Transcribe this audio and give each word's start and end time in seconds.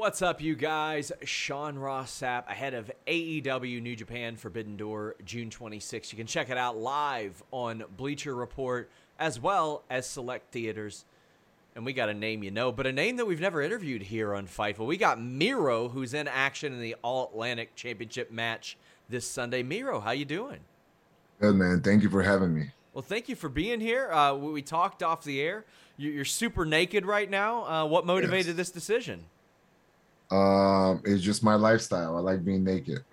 What's 0.00 0.22
up, 0.22 0.40
you 0.40 0.54
guys? 0.54 1.12
Sean 1.24 1.78
Ross 1.78 2.22
Sapp 2.22 2.48
ahead 2.48 2.72
of 2.72 2.90
AEW 3.06 3.82
New 3.82 3.94
Japan 3.94 4.34
Forbidden 4.34 4.78
Door 4.78 5.16
June 5.26 5.50
26th. 5.50 6.10
You 6.10 6.16
can 6.16 6.26
check 6.26 6.48
it 6.48 6.56
out 6.56 6.78
live 6.78 7.42
on 7.50 7.84
Bleacher 7.98 8.34
Report 8.34 8.90
as 9.18 9.38
well 9.38 9.82
as 9.90 10.06
select 10.06 10.52
theaters. 10.52 11.04
And 11.74 11.84
we 11.84 11.92
got 11.92 12.08
a 12.08 12.14
name 12.14 12.42
you 12.42 12.50
know, 12.50 12.72
but 12.72 12.86
a 12.86 12.92
name 12.92 13.16
that 13.16 13.26
we've 13.26 13.42
never 13.42 13.60
interviewed 13.60 14.04
here 14.04 14.34
on 14.34 14.46
Fightful. 14.46 14.86
We 14.86 14.96
got 14.96 15.20
Miro, 15.20 15.90
who's 15.90 16.14
in 16.14 16.26
action 16.28 16.72
in 16.72 16.80
the 16.80 16.96
All 17.02 17.28
Atlantic 17.28 17.76
Championship 17.76 18.30
match 18.30 18.78
this 19.10 19.26
Sunday. 19.26 19.62
Miro, 19.62 20.00
how 20.00 20.12
you 20.12 20.24
doing? 20.24 20.60
Good 21.42 21.56
man. 21.56 21.82
Thank 21.82 22.02
you 22.02 22.08
for 22.08 22.22
having 22.22 22.54
me. 22.54 22.70
Well, 22.94 23.02
thank 23.02 23.28
you 23.28 23.36
for 23.36 23.50
being 23.50 23.80
here. 23.80 24.10
Uh, 24.10 24.34
we 24.34 24.62
talked 24.62 25.02
off 25.02 25.24
the 25.24 25.42
air. 25.42 25.66
You're 25.98 26.24
super 26.24 26.64
naked 26.64 27.04
right 27.04 27.28
now. 27.28 27.64
Uh, 27.66 27.84
what 27.84 28.06
motivated 28.06 28.46
yes. 28.46 28.56
this 28.56 28.70
decision? 28.70 29.26
Um, 30.30 31.02
it's 31.04 31.22
just 31.22 31.42
my 31.42 31.54
lifestyle. 31.54 32.16
I 32.16 32.20
like 32.20 32.44
being 32.44 32.64
naked. 32.64 33.04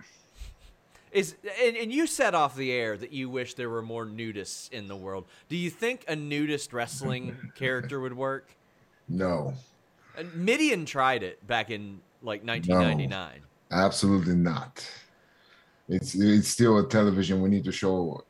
Is 1.12 1.36
and, 1.64 1.76
and 1.76 1.92
you 1.92 2.06
said 2.06 2.36
off 2.36 2.56
the 2.56 2.72
air 2.72 2.98
that 2.98 3.12
you 3.12 3.30
wish 3.30 3.54
there 3.56 3.70
were 3.70 3.82
more 3.82 4.06
nudists 4.06 4.72
in 4.72 4.88
the 4.88 4.96
world. 4.96 5.26
Do 5.50 5.56
you 5.56 5.70
think 5.70 6.04
a 6.08 6.16
nudist 6.16 6.74
wrestling 6.74 7.36
character 7.56 8.00
would 8.00 8.16
work? 8.16 8.52
No. 9.08 9.54
And 10.18 10.32
Mideon 10.34 10.86
tried 10.86 11.24
it 11.24 11.46
back 11.48 11.72
in 11.72 12.02
like 12.22 12.46
1999. 12.46 13.40
No, 13.40 13.78
absolutely 13.78 14.36
not. 14.36 14.88
It's 15.90 16.14
it's 16.14 16.50
still 16.50 16.78
a 16.80 16.88
television. 16.88 17.42
We 17.42 17.50
need 17.50 17.64
to 17.64 17.72
show, 17.72 18.24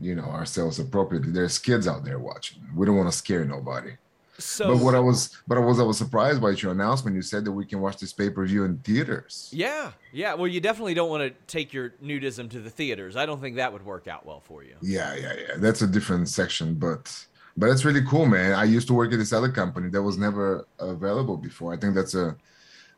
you 0.00 0.14
know, 0.14 0.24
ourselves 0.24 0.78
appropriately. 0.78 1.30
There's 1.30 1.58
kids 1.58 1.86
out 1.86 2.04
there 2.04 2.18
watching. 2.18 2.58
We 2.74 2.86
don't 2.86 2.96
want 2.96 3.10
to 3.10 3.16
scare 3.16 3.44
nobody. 3.44 3.92
So, 4.40 4.74
but 4.74 4.82
what 4.82 4.94
I 4.94 5.00
was, 5.00 5.38
but 5.46 5.58
I 5.58 5.60
was, 5.60 5.78
I 5.78 5.82
was 5.82 5.98
surprised 5.98 6.40
by 6.40 6.50
your 6.50 6.72
announcement. 6.72 7.14
You 7.14 7.22
said 7.22 7.44
that 7.44 7.52
we 7.52 7.66
can 7.66 7.80
watch 7.80 7.98
this 7.98 8.12
pay 8.12 8.30
per 8.30 8.44
view 8.46 8.64
in 8.64 8.78
theaters. 8.78 9.50
Yeah, 9.52 9.92
yeah. 10.12 10.34
Well, 10.34 10.48
you 10.48 10.60
definitely 10.60 10.94
don't 10.94 11.10
want 11.10 11.22
to 11.22 11.34
take 11.46 11.72
your 11.72 11.90
nudism 12.02 12.50
to 12.50 12.60
the 12.60 12.70
theaters. 12.70 13.16
I 13.16 13.26
don't 13.26 13.40
think 13.40 13.56
that 13.56 13.72
would 13.72 13.84
work 13.84 14.08
out 14.08 14.26
well 14.26 14.40
for 14.40 14.62
you. 14.62 14.76
Yeah, 14.80 15.14
yeah, 15.14 15.34
yeah. 15.34 15.54
That's 15.58 15.82
a 15.82 15.86
different 15.86 16.28
section, 16.28 16.74
but 16.74 17.26
but 17.56 17.66
that's 17.66 17.84
really 17.84 18.04
cool, 18.04 18.26
man. 18.26 18.54
I 18.54 18.64
used 18.64 18.86
to 18.88 18.94
work 18.94 19.12
at 19.12 19.18
this 19.18 19.32
other 19.32 19.50
company 19.50 19.90
that 19.90 20.02
was 20.02 20.16
never 20.16 20.66
available 20.78 21.36
before. 21.36 21.74
I 21.74 21.76
think 21.76 21.94
that's 21.94 22.14
a 22.14 22.36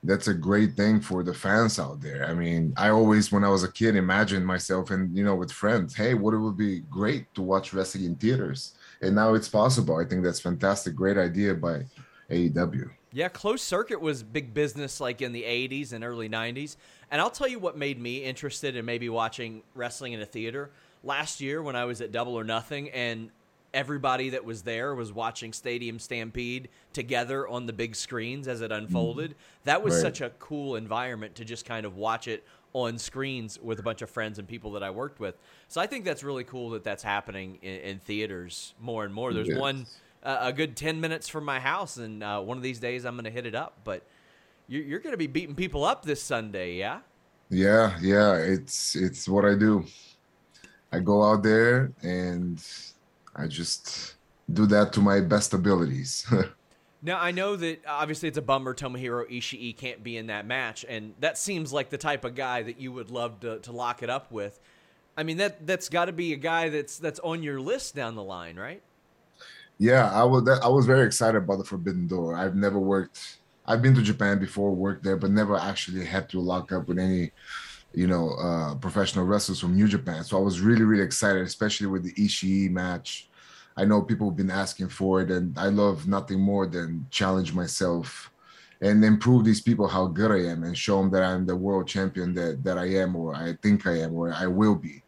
that's 0.04 0.28
a 0.28 0.34
great 0.34 0.74
thing 0.74 1.00
for 1.00 1.22
the 1.22 1.32
fans 1.32 1.78
out 1.78 2.00
there. 2.00 2.26
I 2.26 2.34
mean, 2.34 2.74
I 2.76 2.88
always, 2.90 3.30
when 3.30 3.44
I 3.44 3.48
was 3.48 3.62
a 3.62 3.70
kid, 3.70 3.94
imagined 3.94 4.44
myself 4.44 4.90
and 4.90 5.16
you 5.16 5.24
know 5.24 5.34
with 5.34 5.52
friends, 5.52 5.94
hey, 5.94 6.14
what 6.14 6.34
it 6.34 6.38
would 6.38 6.56
be 6.56 6.80
great 6.90 7.32
to 7.34 7.42
watch 7.42 7.72
wrestling 7.72 8.04
in 8.04 8.16
theaters 8.16 8.74
and 9.02 9.14
now 9.14 9.34
it's 9.34 9.48
possible. 9.48 9.96
I 9.96 10.04
think 10.04 10.22
that's 10.22 10.40
fantastic. 10.40 10.94
Great 10.94 11.18
idea 11.18 11.54
by 11.54 11.84
AEW. 12.30 12.90
Yeah, 13.12 13.28
closed 13.28 13.64
circuit 13.64 14.00
was 14.00 14.22
big 14.22 14.54
business 14.54 15.00
like 15.00 15.20
in 15.20 15.32
the 15.32 15.42
80s 15.42 15.92
and 15.92 16.02
early 16.02 16.28
90s. 16.28 16.76
And 17.10 17.20
I'll 17.20 17.30
tell 17.30 17.48
you 17.48 17.58
what 17.58 17.76
made 17.76 18.00
me 18.00 18.24
interested 18.24 18.74
in 18.74 18.86
maybe 18.86 19.10
watching 19.10 19.62
wrestling 19.74 20.14
in 20.14 20.22
a 20.22 20.26
theater. 20.26 20.70
Last 21.04 21.40
year 21.40 21.62
when 21.62 21.76
I 21.76 21.84
was 21.84 22.00
at 22.00 22.10
Double 22.10 22.34
or 22.34 22.44
Nothing 22.44 22.88
and 22.90 23.30
everybody 23.74 24.30
that 24.30 24.44
was 24.44 24.62
there 24.62 24.94
was 24.94 25.12
watching 25.12 25.52
Stadium 25.52 25.98
Stampede 25.98 26.68
together 26.92 27.46
on 27.48 27.66
the 27.66 27.72
big 27.72 27.96
screens 27.96 28.48
as 28.48 28.60
it 28.60 28.72
unfolded. 28.72 29.32
Mm. 29.32 29.34
That 29.64 29.82
was 29.82 29.94
right. 29.94 30.02
such 30.02 30.20
a 30.20 30.30
cool 30.38 30.76
environment 30.76 31.34
to 31.36 31.44
just 31.44 31.64
kind 31.64 31.84
of 31.84 31.96
watch 31.96 32.28
it 32.28 32.44
on 32.72 32.98
screens 32.98 33.58
with 33.60 33.78
a 33.78 33.82
bunch 33.82 34.02
of 34.02 34.10
friends 34.10 34.38
and 34.38 34.48
people 34.48 34.72
that 34.72 34.82
I 34.82 34.90
worked 34.90 35.20
with. 35.20 35.36
So 35.68 35.80
I 35.80 35.86
think 35.86 36.04
that's 36.04 36.22
really 36.22 36.44
cool 36.44 36.70
that 36.70 36.84
that's 36.84 37.02
happening 37.02 37.58
in, 37.62 37.80
in 37.80 37.98
theaters 37.98 38.74
more 38.80 39.04
and 39.04 39.12
more. 39.12 39.32
There's 39.32 39.48
yes. 39.48 39.58
one 39.58 39.86
uh, 40.22 40.38
a 40.40 40.52
good 40.52 40.76
ten 40.76 41.00
minutes 41.00 41.28
from 41.28 41.44
my 41.44 41.60
house, 41.60 41.96
and 41.96 42.22
uh, 42.22 42.40
one 42.40 42.56
of 42.56 42.62
these 42.62 42.78
days 42.78 43.04
I'm 43.04 43.14
going 43.14 43.24
to 43.24 43.30
hit 43.30 43.46
it 43.46 43.54
up. 43.54 43.78
But 43.84 44.04
you're, 44.68 44.82
you're 44.82 45.00
going 45.00 45.12
to 45.12 45.18
be 45.18 45.26
beating 45.26 45.54
people 45.54 45.84
up 45.84 46.04
this 46.04 46.22
Sunday, 46.22 46.74
yeah? 46.74 47.00
Yeah, 47.50 47.96
yeah. 48.00 48.36
It's 48.36 48.96
it's 48.96 49.28
what 49.28 49.44
I 49.44 49.54
do. 49.54 49.84
I 50.92 51.00
go 51.00 51.22
out 51.22 51.42
there 51.42 51.92
and 52.02 52.62
I 53.34 53.46
just 53.46 54.14
do 54.52 54.66
that 54.66 54.92
to 54.94 55.00
my 55.00 55.20
best 55.20 55.54
abilities. 55.54 56.26
Now 57.02 57.18
I 57.20 57.32
know 57.32 57.56
that 57.56 57.80
obviously 57.86 58.28
it's 58.28 58.38
a 58.38 58.42
bummer 58.42 58.74
Tomohiro 58.74 59.28
Ishii 59.28 59.76
can't 59.76 60.04
be 60.04 60.16
in 60.16 60.28
that 60.28 60.46
match, 60.46 60.84
and 60.88 61.14
that 61.18 61.36
seems 61.36 61.72
like 61.72 61.90
the 61.90 61.98
type 61.98 62.24
of 62.24 62.36
guy 62.36 62.62
that 62.62 62.80
you 62.80 62.92
would 62.92 63.10
love 63.10 63.40
to, 63.40 63.58
to 63.58 63.72
lock 63.72 64.02
it 64.02 64.10
up 64.10 64.30
with. 64.30 64.60
I 65.16 65.24
mean 65.24 65.36
that 65.38 65.66
that's 65.66 65.88
got 65.88 66.06
to 66.06 66.12
be 66.12 66.32
a 66.32 66.36
guy 66.36 66.68
that's 66.68 66.98
that's 66.98 67.18
on 67.20 67.42
your 67.42 67.60
list 67.60 67.96
down 67.96 68.14
the 68.14 68.22
line, 68.22 68.56
right? 68.56 68.82
Yeah, 69.78 70.10
I 70.12 70.22
was 70.22 70.48
I 70.48 70.68
was 70.68 70.86
very 70.86 71.04
excited 71.04 71.38
about 71.38 71.58
the 71.58 71.64
Forbidden 71.64 72.06
Door. 72.06 72.36
I've 72.36 72.54
never 72.54 72.78
worked. 72.78 73.38
I've 73.66 73.82
been 73.82 73.94
to 73.96 74.02
Japan 74.02 74.38
before, 74.38 74.72
worked 74.72 75.02
there, 75.02 75.16
but 75.16 75.30
never 75.30 75.56
actually 75.56 76.04
had 76.04 76.28
to 76.30 76.40
lock 76.40 76.72
up 76.72 76.88
with 76.88 76.98
any, 76.98 77.30
you 77.94 78.06
know, 78.06 78.30
uh, 78.30 78.74
professional 78.76 79.24
wrestlers 79.24 79.60
from 79.60 79.74
New 79.74 79.88
Japan. 79.88 80.22
So 80.22 80.38
I 80.38 80.40
was 80.40 80.60
really 80.60 80.84
really 80.84 81.02
excited, 81.02 81.42
especially 81.42 81.88
with 81.88 82.04
the 82.04 82.12
Ishii 82.12 82.70
match 82.70 83.28
I 83.76 83.84
know 83.84 84.02
people 84.02 84.28
have 84.28 84.36
been 84.36 84.50
asking 84.50 84.88
for 84.88 85.20
it, 85.20 85.30
and 85.30 85.58
I 85.58 85.68
love 85.68 86.06
nothing 86.06 86.40
more 86.40 86.66
than 86.66 87.06
challenge 87.10 87.54
myself 87.54 88.30
and 88.82 89.04
improve 89.04 89.44
these 89.44 89.62
people 89.62 89.86
how 89.86 90.06
good 90.06 90.32
I 90.32 90.50
am 90.50 90.64
and 90.64 90.76
show 90.76 91.00
them 91.00 91.10
that 91.12 91.22
I'm 91.22 91.46
the 91.46 91.56
world 91.56 91.86
champion 91.86 92.34
that 92.34 92.64
that 92.64 92.76
I 92.76 92.86
am 92.96 93.14
or 93.14 93.34
I 93.34 93.56
think 93.62 93.86
I 93.86 94.00
am 94.00 94.14
or 94.14 94.32
I 94.32 94.46
will 94.46 94.74
be. 94.74 95.02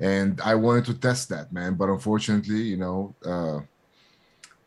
And 0.00 0.40
I 0.40 0.56
wanted 0.56 0.84
to 0.86 0.94
test 0.94 1.28
that, 1.28 1.52
man. 1.52 1.74
But 1.74 1.88
unfortunately, 1.88 2.62
you 2.62 2.76
know, 2.76 3.14
uh, 3.24 3.60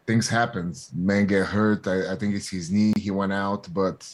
things 0.07 0.29
happen. 0.29 0.73
Man 0.93 1.27
get 1.27 1.45
hurt. 1.47 1.85
I, 1.85 2.13
I 2.13 2.15
think 2.15 2.33
it's 2.33 2.49
his 2.49 2.71
knee. 2.71 2.93
He 2.97 3.11
went 3.11 3.33
out, 3.33 3.67
but 3.73 4.07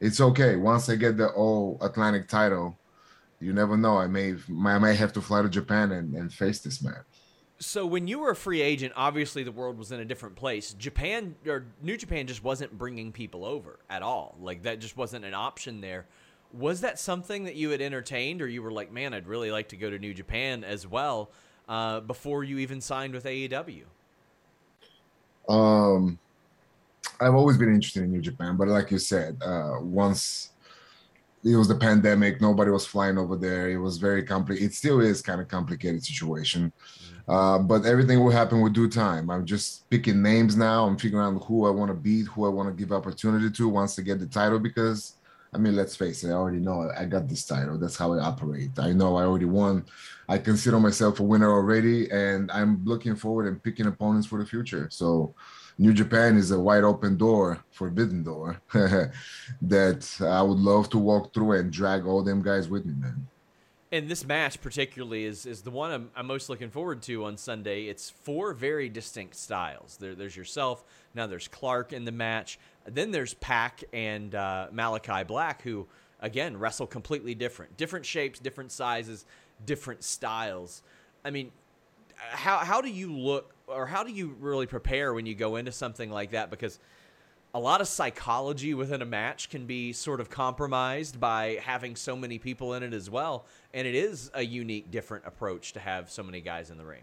it's 0.00 0.20
okay. 0.20 0.56
Once 0.56 0.90
I 0.90 0.96
get 0.96 1.16
the 1.16 1.28
all 1.28 1.78
Atlantic 1.80 2.26
title, 2.28 2.76
you 3.38 3.52
never 3.52 3.76
know. 3.76 3.98
I 3.98 4.08
may 4.08 4.34
I 4.66 4.78
may 4.78 4.94
have 4.96 5.12
to 5.12 5.20
fly 5.20 5.42
to 5.42 5.48
Japan 5.48 5.92
and, 5.92 6.14
and 6.14 6.32
face 6.32 6.58
this 6.60 6.82
man 6.82 7.04
so 7.58 7.86
when 7.86 8.06
you 8.06 8.18
were 8.18 8.30
a 8.30 8.36
free 8.36 8.60
agent, 8.60 8.92
obviously 8.96 9.42
the 9.42 9.52
world 9.52 9.78
was 9.78 9.92
in 9.92 10.00
a 10.00 10.04
different 10.04 10.36
place. 10.36 10.72
Japan 10.74 11.36
or 11.46 11.66
New 11.82 11.96
Japan 11.96 12.26
just 12.26 12.42
wasn't 12.42 12.76
bringing 12.76 13.12
people 13.12 13.44
over 13.44 13.78
at 13.88 14.02
all. 14.02 14.36
Like 14.40 14.62
that 14.64 14.80
just 14.80 14.96
wasn't 14.96 15.24
an 15.24 15.34
option 15.34 15.80
there. 15.80 16.06
Was 16.52 16.80
that 16.82 16.98
something 16.98 17.44
that 17.44 17.56
you 17.56 17.70
had 17.70 17.80
entertained, 17.80 18.40
or 18.40 18.46
you 18.46 18.62
were 18.62 18.70
like, 18.70 18.92
man, 18.92 19.12
I'd 19.12 19.26
really 19.26 19.50
like 19.50 19.68
to 19.70 19.76
go 19.76 19.90
to 19.90 19.98
New 19.98 20.14
Japan 20.14 20.62
as 20.62 20.86
well 20.86 21.30
uh, 21.68 22.00
before 22.00 22.44
you 22.44 22.58
even 22.58 22.80
signed 22.80 23.12
with 23.12 23.24
AEW? 23.24 23.82
Um, 25.48 26.18
I've 27.20 27.34
always 27.34 27.56
been 27.56 27.74
interested 27.74 28.04
in 28.04 28.12
New 28.12 28.20
Japan, 28.20 28.56
but 28.56 28.68
like 28.68 28.90
you 28.90 28.98
said, 28.98 29.36
uh, 29.44 29.78
once 29.80 30.50
it 31.44 31.56
was 31.56 31.68
the 31.68 31.74
pandemic, 31.74 32.40
nobody 32.40 32.70
was 32.70 32.86
flying 32.86 33.18
over 33.18 33.36
there. 33.36 33.68
It 33.68 33.76
was 33.76 33.98
very 33.98 34.22
complicated. 34.22 34.70
It 34.70 34.74
still 34.74 35.00
is 35.00 35.20
kind 35.20 35.40
of 35.40 35.48
complicated 35.48 36.04
situation. 36.04 36.72
Uh, 37.26 37.58
but 37.58 37.86
everything 37.86 38.22
will 38.22 38.30
happen 38.30 38.60
with 38.60 38.74
due 38.74 38.88
time. 38.88 39.30
I'm 39.30 39.46
just 39.46 39.88
picking 39.88 40.22
names 40.22 40.56
now. 40.56 40.84
I'm 40.84 40.98
figuring 40.98 41.24
out 41.24 41.42
who 41.44 41.66
I 41.66 41.70
want 41.70 41.88
to 41.88 41.94
beat, 41.94 42.26
who 42.26 42.44
I 42.44 42.50
want 42.50 42.68
to 42.68 42.74
give 42.74 42.92
opportunity 42.92 43.50
to 43.50 43.68
once 43.68 43.96
they 43.96 44.02
get 44.02 44.20
the 44.20 44.26
title. 44.26 44.58
Because 44.58 45.14
I 45.54 45.58
mean, 45.58 45.76
let's 45.76 45.94
face 45.94 46.24
it, 46.24 46.30
I 46.30 46.32
already 46.32 46.58
know 46.58 46.90
I 46.98 47.04
got 47.04 47.28
this 47.28 47.46
title. 47.46 47.78
That's 47.78 47.96
how 47.96 48.12
I 48.12 48.18
operate. 48.18 48.78
I 48.78 48.92
know 48.92 49.16
I 49.16 49.22
already 49.22 49.44
won. 49.44 49.86
I 50.28 50.36
consider 50.36 50.80
myself 50.80 51.20
a 51.20 51.22
winner 51.22 51.50
already, 51.50 52.10
and 52.10 52.50
I'm 52.50 52.84
looking 52.84 53.14
forward 53.14 53.46
and 53.46 53.62
picking 53.62 53.86
opponents 53.86 54.26
for 54.26 54.38
the 54.38 54.46
future. 54.46 54.88
So 54.90 55.34
New 55.78 55.92
Japan 55.92 56.36
is 56.36 56.50
a 56.50 56.58
wide 56.58 56.82
open 56.82 57.16
door, 57.16 57.62
forbidden 57.70 58.24
door 58.24 58.60
that 59.62 60.16
I 60.20 60.42
would 60.42 60.58
love 60.58 60.90
to 60.90 60.98
walk 60.98 61.32
through 61.32 61.52
and 61.52 61.72
drag 61.72 62.04
all 62.04 62.22
them 62.22 62.42
guys 62.42 62.68
with 62.68 62.84
me, 62.84 62.94
man. 62.94 63.26
And 63.94 64.08
this 64.08 64.24
match 64.24 64.60
particularly 64.60 65.24
is 65.24 65.46
is 65.46 65.62
the 65.62 65.70
one 65.70 65.92
I'm, 65.92 66.10
I'm 66.16 66.26
most 66.26 66.48
looking 66.48 66.68
forward 66.68 67.00
to 67.02 67.26
on 67.26 67.36
Sunday. 67.36 67.84
It's 67.84 68.10
four 68.10 68.52
very 68.52 68.88
distinct 68.88 69.36
styles. 69.36 69.98
There, 70.00 70.16
there's 70.16 70.36
yourself. 70.36 70.82
Now 71.14 71.28
there's 71.28 71.46
Clark 71.46 71.92
in 71.92 72.04
the 72.04 72.10
match. 72.10 72.58
Then 72.88 73.12
there's 73.12 73.34
Pac 73.34 73.84
and 73.92 74.34
uh, 74.34 74.66
Malakai 74.74 75.24
Black, 75.24 75.62
who 75.62 75.86
again 76.18 76.56
wrestle 76.56 76.88
completely 76.88 77.36
different, 77.36 77.76
different 77.76 78.04
shapes, 78.04 78.40
different 78.40 78.72
sizes, 78.72 79.26
different 79.64 80.02
styles. 80.02 80.82
I 81.24 81.30
mean, 81.30 81.52
how 82.16 82.58
how 82.58 82.80
do 82.80 82.90
you 82.90 83.12
look 83.16 83.54
or 83.68 83.86
how 83.86 84.02
do 84.02 84.10
you 84.10 84.34
really 84.40 84.66
prepare 84.66 85.14
when 85.14 85.24
you 85.24 85.36
go 85.36 85.54
into 85.54 85.70
something 85.70 86.10
like 86.10 86.32
that? 86.32 86.50
Because 86.50 86.80
a 87.54 87.60
lot 87.60 87.80
of 87.80 87.86
psychology 87.86 88.74
within 88.74 89.00
a 89.00 89.06
match 89.06 89.48
can 89.48 89.64
be 89.64 89.92
sort 89.92 90.20
of 90.20 90.28
compromised 90.28 91.20
by 91.20 91.60
having 91.62 91.94
so 91.94 92.16
many 92.16 92.36
people 92.36 92.74
in 92.74 92.82
it 92.82 92.92
as 92.92 93.08
well. 93.08 93.46
And 93.72 93.86
it 93.86 93.94
is 93.94 94.28
a 94.34 94.42
unique, 94.42 94.90
different 94.90 95.24
approach 95.24 95.72
to 95.74 95.80
have 95.80 96.10
so 96.10 96.24
many 96.24 96.40
guys 96.40 96.70
in 96.70 96.78
the 96.78 96.84
ring. 96.84 97.02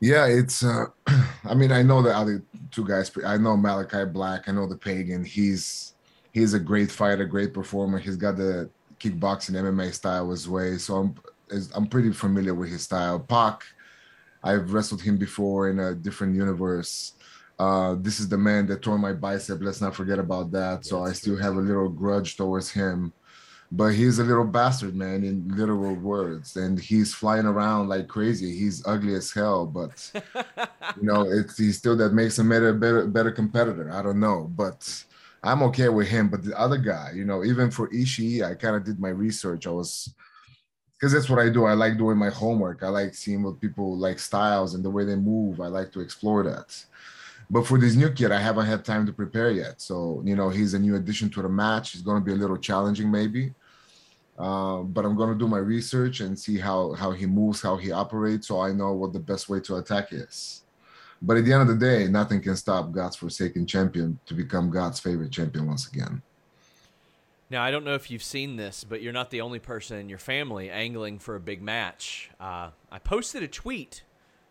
Yeah, 0.00 0.26
it's. 0.26 0.62
Uh, 0.62 0.86
I 1.44 1.54
mean, 1.54 1.72
I 1.72 1.82
know 1.82 2.02
the 2.02 2.14
other 2.14 2.42
two 2.70 2.86
guys. 2.86 3.10
I 3.24 3.38
know 3.38 3.56
Malakai 3.56 4.12
Black. 4.12 4.46
I 4.46 4.52
know 4.52 4.66
the 4.66 4.76
Pagan. 4.76 5.24
He's 5.24 5.94
he's 6.32 6.52
a 6.52 6.60
great 6.60 6.90
fighter, 6.90 7.24
great 7.24 7.54
performer. 7.54 7.98
He's 7.98 8.16
got 8.16 8.36
the 8.36 8.68
kickboxing 9.00 9.52
MMA 9.52 9.94
style 9.94 10.32
as 10.32 10.46
well. 10.46 10.78
So 10.78 10.96
I'm 10.96 11.14
I'm 11.74 11.86
pretty 11.86 12.12
familiar 12.12 12.54
with 12.54 12.70
his 12.70 12.82
style. 12.82 13.20
Pac, 13.20 13.62
I've 14.44 14.74
wrestled 14.74 15.00
him 15.00 15.16
before 15.16 15.70
in 15.70 15.78
a 15.78 15.94
different 15.94 16.34
universe. 16.34 17.14
Uh, 17.58 17.96
this 17.98 18.20
is 18.20 18.28
the 18.28 18.36
man 18.36 18.66
that 18.66 18.82
tore 18.82 18.98
my 18.98 19.12
bicep. 19.12 19.58
Let's 19.62 19.80
not 19.80 19.94
forget 19.94 20.18
about 20.18 20.50
that. 20.52 20.84
So 20.84 21.04
I 21.04 21.12
still 21.12 21.36
have 21.36 21.56
a 21.56 21.60
little 21.60 21.88
grudge 21.88 22.36
towards 22.36 22.70
him. 22.70 23.12
But 23.72 23.94
he's 23.94 24.20
a 24.20 24.24
little 24.24 24.44
bastard, 24.44 24.94
man, 24.94 25.24
in 25.24 25.48
literal 25.48 25.94
words. 25.94 26.56
And 26.56 26.78
he's 26.78 27.12
flying 27.12 27.46
around 27.46 27.88
like 27.88 28.06
crazy. 28.06 28.56
He's 28.56 28.86
ugly 28.86 29.14
as 29.14 29.32
hell, 29.32 29.66
but 29.66 30.10
you 30.96 31.02
know, 31.02 31.22
it's 31.30 31.58
he's 31.58 31.76
still 31.76 31.96
that 31.96 32.12
makes 32.12 32.38
him 32.38 32.52
a 32.52 32.72
better 32.72 33.06
better 33.06 33.32
competitor. 33.32 33.90
I 33.90 34.02
don't 34.02 34.20
know. 34.20 34.52
But 34.54 35.04
I'm 35.42 35.62
okay 35.64 35.88
with 35.88 36.06
him. 36.06 36.28
But 36.28 36.44
the 36.44 36.56
other 36.58 36.78
guy, 36.78 37.12
you 37.14 37.24
know, 37.24 37.44
even 37.44 37.70
for 37.70 37.88
Ishii, 37.88 38.44
I 38.44 38.54
kind 38.54 38.76
of 38.76 38.84
did 38.84 39.00
my 39.00 39.08
research. 39.08 39.66
I 39.66 39.70
was 39.70 40.14
because 40.94 41.12
that's 41.12 41.28
what 41.28 41.40
I 41.40 41.48
do. 41.48 41.64
I 41.64 41.74
like 41.74 41.98
doing 41.98 42.16
my 42.16 42.30
homework. 42.30 42.82
I 42.82 42.88
like 42.88 43.14
seeing 43.14 43.42
what 43.42 43.60
people 43.60 43.96
like 43.96 44.18
styles 44.18 44.74
and 44.74 44.84
the 44.84 44.90
way 44.90 45.04
they 45.04 45.16
move. 45.16 45.60
I 45.60 45.66
like 45.66 45.92
to 45.92 46.00
explore 46.00 46.42
that. 46.44 46.84
But 47.48 47.66
for 47.66 47.78
this 47.78 47.94
new 47.94 48.10
kid, 48.10 48.32
I 48.32 48.40
haven't 48.40 48.66
had 48.66 48.84
time 48.84 49.06
to 49.06 49.12
prepare 49.12 49.50
yet. 49.50 49.80
So 49.80 50.22
you 50.24 50.36
know, 50.36 50.48
he's 50.48 50.74
a 50.74 50.78
new 50.78 50.96
addition 50.96 51.30
to 51.30 51.42
the 51.42 51.48
match. 51.48 51.92
He's 51.92 52.02
going 52.02 52.20
to 52.20 52.24
be 52.24 52.32
a 52.32 52.36
little 52.36 52.56
challenging, 52.56 53.10
maybe. 53.10 53.54
Uh, 54.38 54.82
but 54.82 55.04
I'm 55.04 55.16
going 55.16 55.32
to 55.32 55.38
do 55.38 55.48
my 55.48 55.58
research 55.58 56.20
and 56.20 56.38
see 56.38 56.58
how 56.58 56.92
how 56.92 57.10
he 57.12 57.26
moves, 57.26 57.62
how 57.62 57.76
he 57.76 57.92
operates, 57.92 58.48
so 58.48 58.60
I 58.60 58.72
know 58.72 58.92
what 58.92 59.12
the 59.12 59.20
best 59.20 59.48
way 59.48 59.60
to 59.60 59.76
attack 59.76 60.12
is. 60.12 60.62
But 61.22 61.38
at 61.38 61.44
the 61.44 61.52
end 61.52 61.62
of 61.62 61.68
the 61.68 61.76
day, 61.76 62.06
nothing 62.08 62.42
can 62.42 62.56
stop 62.56 62.92
God's 62.92 63.16
forsaken 63.16 63.66
champion 63.66 64.18
to 64.26 64.34
become 64.34 64.70
God's 64.70 65.00
favorite 65.00 65.32
champion 65.32 65.66
once 65.66 65.88
again. 65.88 66.22
Now, 67.48 67.62
I 67.62 67.70
don't 67.70 67.84
know 67.84 67.94
if 67.94 68.10
you've 68.10 68.24
seen 68.24 68.56
this, 68.56 68.84
but 68.84 69.02
you're 69.02 69.12
not 69.12 69.30
the 69.30 69.40
only 69.40 69.60
person 69.60 69.98
in 69.98 70.08
your 70.08 70.18
family 70.18 70.68
angling 70.68 71.20
for 71.20 71.36
a 71.36 71.40
big 71.40 71.62
match. 71.62 72.30
Uh, 72.40 72.70
I 72.90 72.98
posted 72.98 73.42
a 73.42 73.48
tweet 73.48 74.02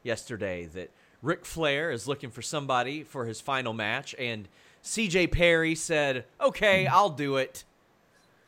yesterday 0.01 0.65
that 0.67 0.91
Ric 1.25 1.45
Flair 1.45 1.91
is 1.91 2.07
looking 2.07 2.29
for 2.29 2.43
somebody 2.43 3.03
for 3.03 3.25
his 3.25 3.41
final 3.41 3.73
match, 3.73 4.13
and 4.19 4.47
CJ 4.83 5.31
Perry 5.31 5.73
said, 5.73 6.25
Okay, 6.39 6.85
I'll 6.85 7.09
do 7.09 7.37
it. 7.37 7.63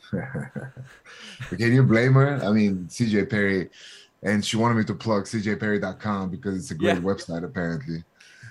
Can 0.11 1.73
you 1.73 1.83
blame 1.83 2.13
her? 2.13 2.39
I 2.43 2.51
mean, 2.51 2.85
CJ 2.89 3.29
Perry, 3.29 3.69
and 4.21 4.45
she 4.45 4.57
wanted 4.57 4.75
me 4.75 4.83
to 4.85 4.93
plug 4.93 5.25
cjperry.com 5.25 6.29
because 6.29 6.55
it's 6.55 6.71
a 6.71 6.75
great 6.75 6.95
yeah. 6.95 7.01
website, 7.01 7.43
apparently. 7.43 8.03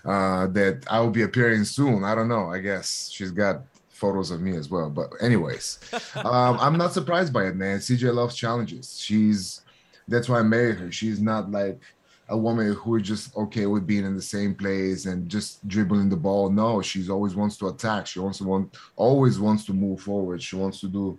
Uh, 0.04 0.46
that 0.48 0.84
I 0.88 1.00
will 1.00 1.10
be 1.10 1.22
appearing 1.22 1.64
soon. 1.64 2.04
I 2.04 2.14
don't 2.14 2.28
know. 2.28 2.50
I 2.50 2.58
guess 2.58 3.08
she's 3.12 3.30
got 3.30 3.62
photos 3.88 4.30
of 4.30 4.40
me 4.40 4.56
as 4.56 4.68
well. 4.68 4.90
But 4.90 5.10
anyways, 5.20 5.78
um, 6.16 6.58
I'm 6.60 6.76
not 6.76 6.92
surprised 6.92 7.32
by 7.32 7.46
it, 7.46 7.56
man. 7.56 7.78
CJ 7.78 8.12
loves 8.14 8.34
challenges. 8.34 8.98
She's 8.98 9.62
that's 10.08 10.28
why 10.28 10.38
I 10.38 10.42
married 10.42 10.78
her. 10.78 10.92
She's 10.92 11.20
not 11.20 11.50
like 11.50 11.80
a 12.28 12.36
woman 12.36 12.72
who 12.74 12.96
is 12.96 13.06
just 13.06 13.36
okay 13.36 13.66
with 13.66 13.86
being 13.86 14.04
in 14.04 14.16
the 14.16 14.22
same 14.22 14.54
place 14.54 15.06
and 15.06 15.28
just 15.28 15.66
dribbling 15.68 16.08
the 16.08 16.16
ball. 16.16 16.50
No, 16.50 16.82
she's 16.82 17.08
always 17.08 17.34
wants 17.34 17.56
to 17.58 17.68
attack. 17.68 18.06
She 18.06 18.18
wants 18.18 18.38
to 18.38 18.44
want 18.44 18.76
always 18.96 19.38
wants 19.38 19.64
to 19.66 19.72
move 19.72 20.00
forward. 20.00 20.42
She 20.42 20.56
wants 20.56 20.80
to 20.80 20.88
do, 20.88 21.18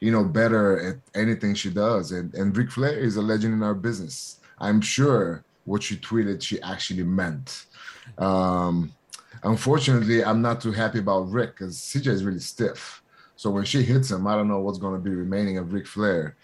you 0.00 0.10
know, 0.10 0.24
better 0.24 0.88
at 0.88 0.96
anything 1.14 1.54
she 1.54 1.70
does. 1.70 2.12
And 2.12 2.34
and 2.34 2.56
Ric 2.56 2.70
Flair 2.70 2.98
is 2.98 3.16
a 3.16 3.22
legend 3.22 3.54
in 3.54 3.62
our 3.62 3.74
business. 3.74 4.40
I'm 4.58 4.80
sure 4.80 5.44
what 5.64 5.82
she 5.82 5.96
tweeted 5.96 6.42
she 6.42 6.60
actually 6.62 7.04
meant. 7.04 7.66
Um, 8.18 8.92
Unfortunately, 9.44 10.24
I'm 10.24 10.40
not 10.40 10.60
too 10.60 10.72
happy 10.72 11.00
about 11.00 11.30
Ric 11.30 11.56
because 11.56 11.76
CJ 11.76 12.06
is 12.08 12.24
really 12.24 12.38
stiff. 12.38 13.02
So 13.34 13.50
when 13.50 13.64
she 13.64 13.82
hits 13.82 14.10
him, 14.10 14.26
I 14.26 14.36
don't 14.36 14.46
know 14.46 14.60
what's 14.60 14.78
going 14.78 14.94
to 14.94 15.00
be 15.00 15.14
remaining 15.14 15.58
of 15.58 15.72
Ric 15.72 15.86
Flair. 15.86 16.36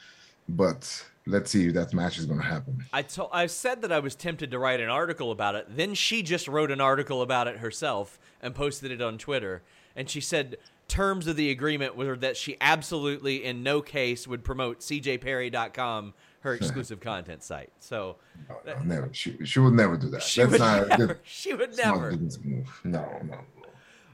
But 0.49 1.07
let's 1.29 1.51
see 1.51 1.69
if 1.69 1.75
that 1.75 1.93
match 1.93 2.19
is 2.19 2.27
going 2.27 2.41
to 2.41 2.47
happen. 2.47 2.85
I 2.93 3.03
told 3.03 3.31
I 3.33 3.47
said 3.47 3.83
that 3.83 3.93
I 3.93 3.99
was 4.01 4.15
tempted 4.15 4.51
to 4.51 4.59
write 4.59 4.81
an 4.81 4.89
article 4.89 5.31
about 5.31 5.55
it. 5.55 5.67
Then 5.69 5.95
she 5.95 6.23
just 6.23 6.49
wrote 6.49 6.71
an 6.71 6.81
article 6.81 7.23
about 7.23 7.47
it 7.47 7.59
herself 7.59 8.19
and 8.41 8.55
posted 8.55 8.91
it 8.91 9.03
on 9.03 9.19
Twitter. 9.19 9.63
And 9.95 10.09
she 10.09 10.21
said 10.21 10.57
terms 10.89 11.27
of 11.27 11.37
the 11.37 11.51
agreement 11.51 11.97
were 11.97 12.17
that 12.17 12.37
she 12.37 12.57
absolutely 12.61 13.45
in 13.45 13.63
no 13.63 13.83
case 13.83 14.27
would 14.27 14.43
promote 14.43 14.81
cjperry.com 14.81 16.15
her 16.41 16.55
exclusive 16.55 17.01
content 17.01 17.43
site. 17.43 17.71
So 17.79 18.17
no, 18.49 18.57
no, 18.67 18.83
never. 18.83 19.09
She, 19.13 19.37
she 19.45 19.61
would 19.61 19.75
never 19.75 19.97
do 19.97 20.09
that. 20.11 20.23
She 20.23 20.41
That's 20.41 20.53
would 20.53 20.61
not 20.61 20.89
never. 20.89 21.07
Good, 21.07 21.19
she 21.25 21.55
would 21.55 21.77
never. 21.77 22.13
move. 22.13 22.81
No, 22.85 23.21
no. 23.25 23.39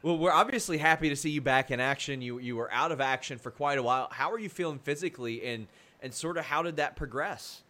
Well, 0.02 0.18
we're 0.18 0.32
obviously 0.32 0.76
happy 0.76 1.08
to 1.08 1.16
see 1.16 1.30
you 1.30 1.40
back 1.40 1.70
in 1.70 1.80
action. 1.80 2.20
You 2.20 2.38
you 2.38 2.56
were 2.56 2.70
out 2.70 2.92
of 2.92 3.00
action 3.00 3.38
for 3.38 3.50
quite 3.50 3.78
a 3.78 3.82
while. 3.82 4.08
How 4.10 4.30
are 4.32 4.38
you 4.38 4.50
feeling 4.50 4.78
physically, 4.78 5.46
and 5.46 5.66
and 6.00 6.12
sort 6.12 6.36
of 6.36 6.44
how 6.44 6.62
did 6.62 6.76
that 6.76 6.96
progress? 6.96 7.62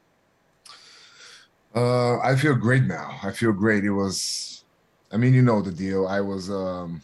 Uh, 1.75 2.19
I 2.21 2.37
feel 2.37 2.55
great 2.55 2.85
now. 2.85 3.19
I 3.23 3.33
feel 3.33 3.53
great. 3.53 3.85
It 3.85 3.91
was, 3.91 4.65
I 5.11 5.17
mean, 5.17 5.35
you 5.35 5.43
know 5.43 5.61
the 5.61 5.73
deal. 5.73 6.07
I 6.07 6.21
was 6.21 6.51
um, 6.51 7.03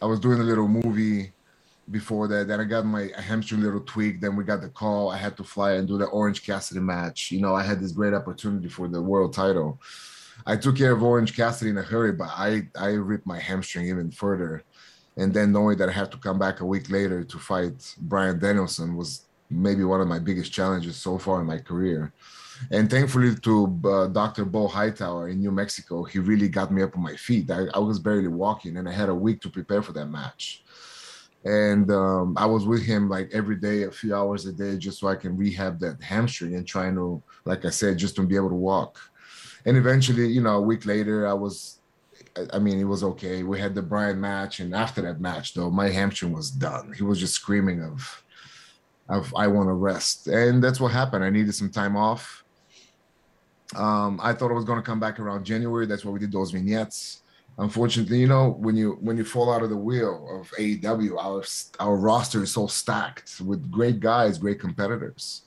I 0.00 0.06
was 0.06 0.20
doing 0.20 0.40
a 0.40 0.44
little 0.44 0.68
movie 0.68 1.32
before 1.90 2.28
that. 2.28 2.48
Then 2.48 2.60
I 2.60 2.64
got 2.64 2.86
my 2.86 3.10
hamstring 3.18 3.62
little 3.62 3.80
tweak. 3.80 4.20
Then 4.20 4.36
we 4.36 4.44
got 4.44 4.60
the 4.60 4.68
call. 4.68 5.10
I 5.10 5.16
had 5.16 5.36
to 5.38 5.44
fly 5.44 5.72
and 5.72 5.88
do 5.88 5.98
the 5.98 6.06
Orange 6.06 6.44
Cassidy 6.44 6.80
match. 6.80 7.30
You 7.32 7.40
know, 7.40 7.54
I 7.54 7.62
had 7.62 7.80
this 7.80 7.92
great 7.92 8.14
opportunity 8.14 8.68
for 8.68 8.86
the 8.86 9.02
world 9.02 9.32
title. 9.32 9.80
I 10.46 10.56
took 10.56 10.76
care 10.76 10.92
of 10.92 11.02
Orange 11.02 11.36
Cassidy 11.36 11.70
in 11.70 11.78
a 11.78 11.82
hurry, 11.82 12.12
but 12.12 12.28
I 12.28 12.68
I 12.76 12.90
ripped 12.90 13.26
my 13.26 13.38
hamstring 13.38 13.88
even 13.88 14.10
further. 14.10 14.62
And 15.16 15.32
then 15.32 15.52
knowing 15.52 15.78
that 15.78 15.88
I 15.88 15.92
have 15.92 16.10
to 16.10 16.18
come 16.18 16.38
back 16.38 16.60
a 16.60 16.66
week 16.66 16.90
later 16.90 17.22
to 17.22 17.38
fight 17.38 17.94
Bryan 17.98 18.38
Danielson 18.38 18.96
was 18.96 19.26
maybe 19.54 19.84
one 19.84 20.00
of 20.00 20.08
my 20.08 20.18
biggest 20.18 20.52
challenges 20.52 20.96
so 20.96 21.18
far 21.18 21.40
in 21.40 21.46
my 21.46 21.58
career. 21.58 22.12
And 22.70 22.88
thankfully 22.88 23.34
to 23.34 23.80
uh, 23.84 24.06
Dr. 24.08 24.44
Bo 24.44 24.68
Hightower 24.68 25.28
in 25.28 25.40
New 25.40 25.50
Mexico, 25.50 26.04
he 26.04 26.18
really 26.18 26.48
got 26.48 26.72
me 26.72 26.82
up 26.82 26.96
on 26.96 27.02
my 27.02 27.16
feet. 27.16 27.50
I, 27.50 27.66
I 27.74 27.78
was 27.78 27.98
barely 27.98 28.28
walking 28.28 28.76
and 28.76 28.88
I 28.88 28.92
had 28.92 29.08
a 29.08 29.14
week 29.14 29.40
to 29.42 29.50
prepare 29.50 29.82
for 29.82 29.92
that 29.92 30.06
match 30.06 30.64
and 31.44 31.90
um, 31.90 32.34
I 32.38 32.46
was 32.46 32.64
with 32.64 32.82
him 32.82 33.08
like 33.08 33.30
every 33.32 33.56
day, 33.56 33.82
a 33.82 33.90
few 33.90 34.14
hours 34.14 34.46
a 34.46 34.52
day, 34.52 34.78
just 34.78 34.98
so 34.98 35.08
I 35.08 35.14
can 35.14 35.36
rehab 35.36 35.78
that 35.80 36.02
hamstring 36.02 36.54
and 36.54 36.66
trying 36.66 36.94
to, 36.94 37.22
like 37.44 37.66
I 37.66 37.70
said, 37.70 37.98
just 37.98 38.16
to 38.16 38.22
be 38.22 38.36
able 38.36 38.48
to 38.48 38.54
walk. 38.54 38.98
And 39.66 39.76
eventually, 39.76 40.26
you 40.26 40.40
know, 40.40 40.56
a 40.56 40.62
week 40.62 40.86
later, 40.86 41.26
I 41.26 41.34
was, 41.34 41.80
I 42.52 42.58
mean, 42.58 42.80
it 42.80 42.84
was 42.84 43.04
okay. 43.04 43.42
We 43.42 43.60
had 43.60 43.74
the 43.74 43.82
Bryan 43.82 44.20
match, 44.20 44.60
and 44.60 44.74
after 44.74 45.02
that 45.02 45.20
match, 45.20 45.52
though, 45.52 45.70
my 45.70 45.90
hamstring 45.90 46.32
was 46.32 46.50
done. 46.50 46.94
He 46.96 47.02
was 47.02 47.20
just 47.20 47.34
screaming 47.34 47.82
of, 47.82 48.23
of 49.08 49.34
I 49.34 49.46
want 49.46 49.68
to 49.68 49.72
rest, 49.72 50.28
and 50.28 50.62
that's 50.62 50.80
what 50.80 50.92
happened. 50.92 51.24
I 51.24 51.30
needed 51.30 51.54
some 51.54 51.70
time 51.70 51.96
off. 51.96 52.44
Um, 53.74 54.20
I 54.22 54.32
thought 54.32 54.50
I 54.50 54.54
was 54.54 54.64
going 54.64 54.78
to 54.78 54.84
come 54.84 55.00
back 55.00 55.18
around 55.18 55.44
January. 55.44 55.86
That's 55.86 56.04
why 56.04 56.12
we 56.12 56.20
did 56.20 56.32
those 56.32 56.50
vignettes 56.50 57.22
unfortunately, 57.58 58.18
you 58.18 58.26
know, 58.26 58.50
when 58.50 58.76
you 58.76 58.98
when 59.00 59.16
you 59.16 59.24
fall 59.24 59.52
out 59.52 59.62
of 59.62 59.70
the 59.70 59.76
wheel 59.76 60.40
of 60.40 60.50
AEW, 60.58 61.16
our 61.18 61.42
our 61.80 61.96
roster 61.96 62.42
is 62.42 62.52
so 62.52 62.66
stacked 62.66 63.40
with 63.40 63.70
great 63.70 64.00
guys, 64.00 64.38
great 64.38 64.60
competitors. 64.60 65.42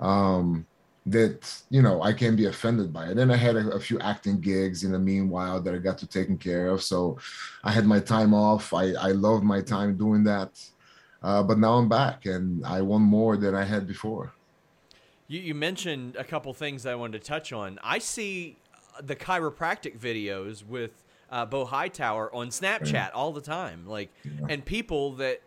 Um, 0.00 0.66
that 1.08 1.62
you 1.70 1.82
know 1.82 2.02
I 2.02 2.12
can't 2.12 2.36
be 2.36 2.46
offended 2.46 2.92
by 2.92 3.04
it. 3.04 3.10
And 3.10 3.18
then 3.18 3.30
I 3.30 3.36
had 3.36 3.54
a, 3.54 3.70
a, 3.70 3.80
few 3.80 3.98
acting 4.00 4.40
gigs 4.40 4.82
in 4.82 4.90
the 4.90 4.98
meanwhile 4.98 5.60
that 5.60 5.72
I 5.72 5.78
got 5.78 5.98
to 5.98 6.06
taken 6.06 6.36
care 6.36 6.66
of. 6.66 6.82
So 6.82 7.18
I 7.62 7.70
had 7.70 7.86
my 7.86 8.00
time 8.00 8.34
off. 8.34 8.74
I 8.74 8.92
I 8.94 9.12
loved 9.12 9.44
my 9.44 9.60
time 9.60 9.96
doing 9.96 10.24
that. 10.24 10.60
Uh, 11.22 11.42
but 11.42 11.58
now 11.58 11.74
I'm 11.74 11.88
back 11.88 12.26
and 12.26 12.64
I 12.64 12.82
won 12.82 13.02
more 13.02 13.36
than 13.36 13.54
I 13.54 13.64
had 13.64 13.86
before. 13.86 14.32
You, 15.28 15.40
you 15.40 15.54
mentioned 15.54 16.16
a 16.16 16.24
couple 16.24 16.52
things 16.54 16.86
I 16.86 16.94
wanted 16.94 17.20
to 17.20 17.26
touch 17.26 17.52
on. 17.52 17.78
I 17.82 17.98
see 17.98 18.56
the 19.02 19.16
chiropractic 19.16 19.98
videos 19.98 20.64
with 20.64 21.04
uh, 21.30 21.44
Bo 21.46 21.64
Hightower 21.64 22.32
on 22.34 22.48
Snapchat 22.48 23.10
all 23.14 23.32
the 23.32 23.40
time. 23.40 23.86
Like, 23.86 24.10
yeah. 24.24 24.46
and 24.48 24.64
people 24.64 25.12
that 25.14 25.40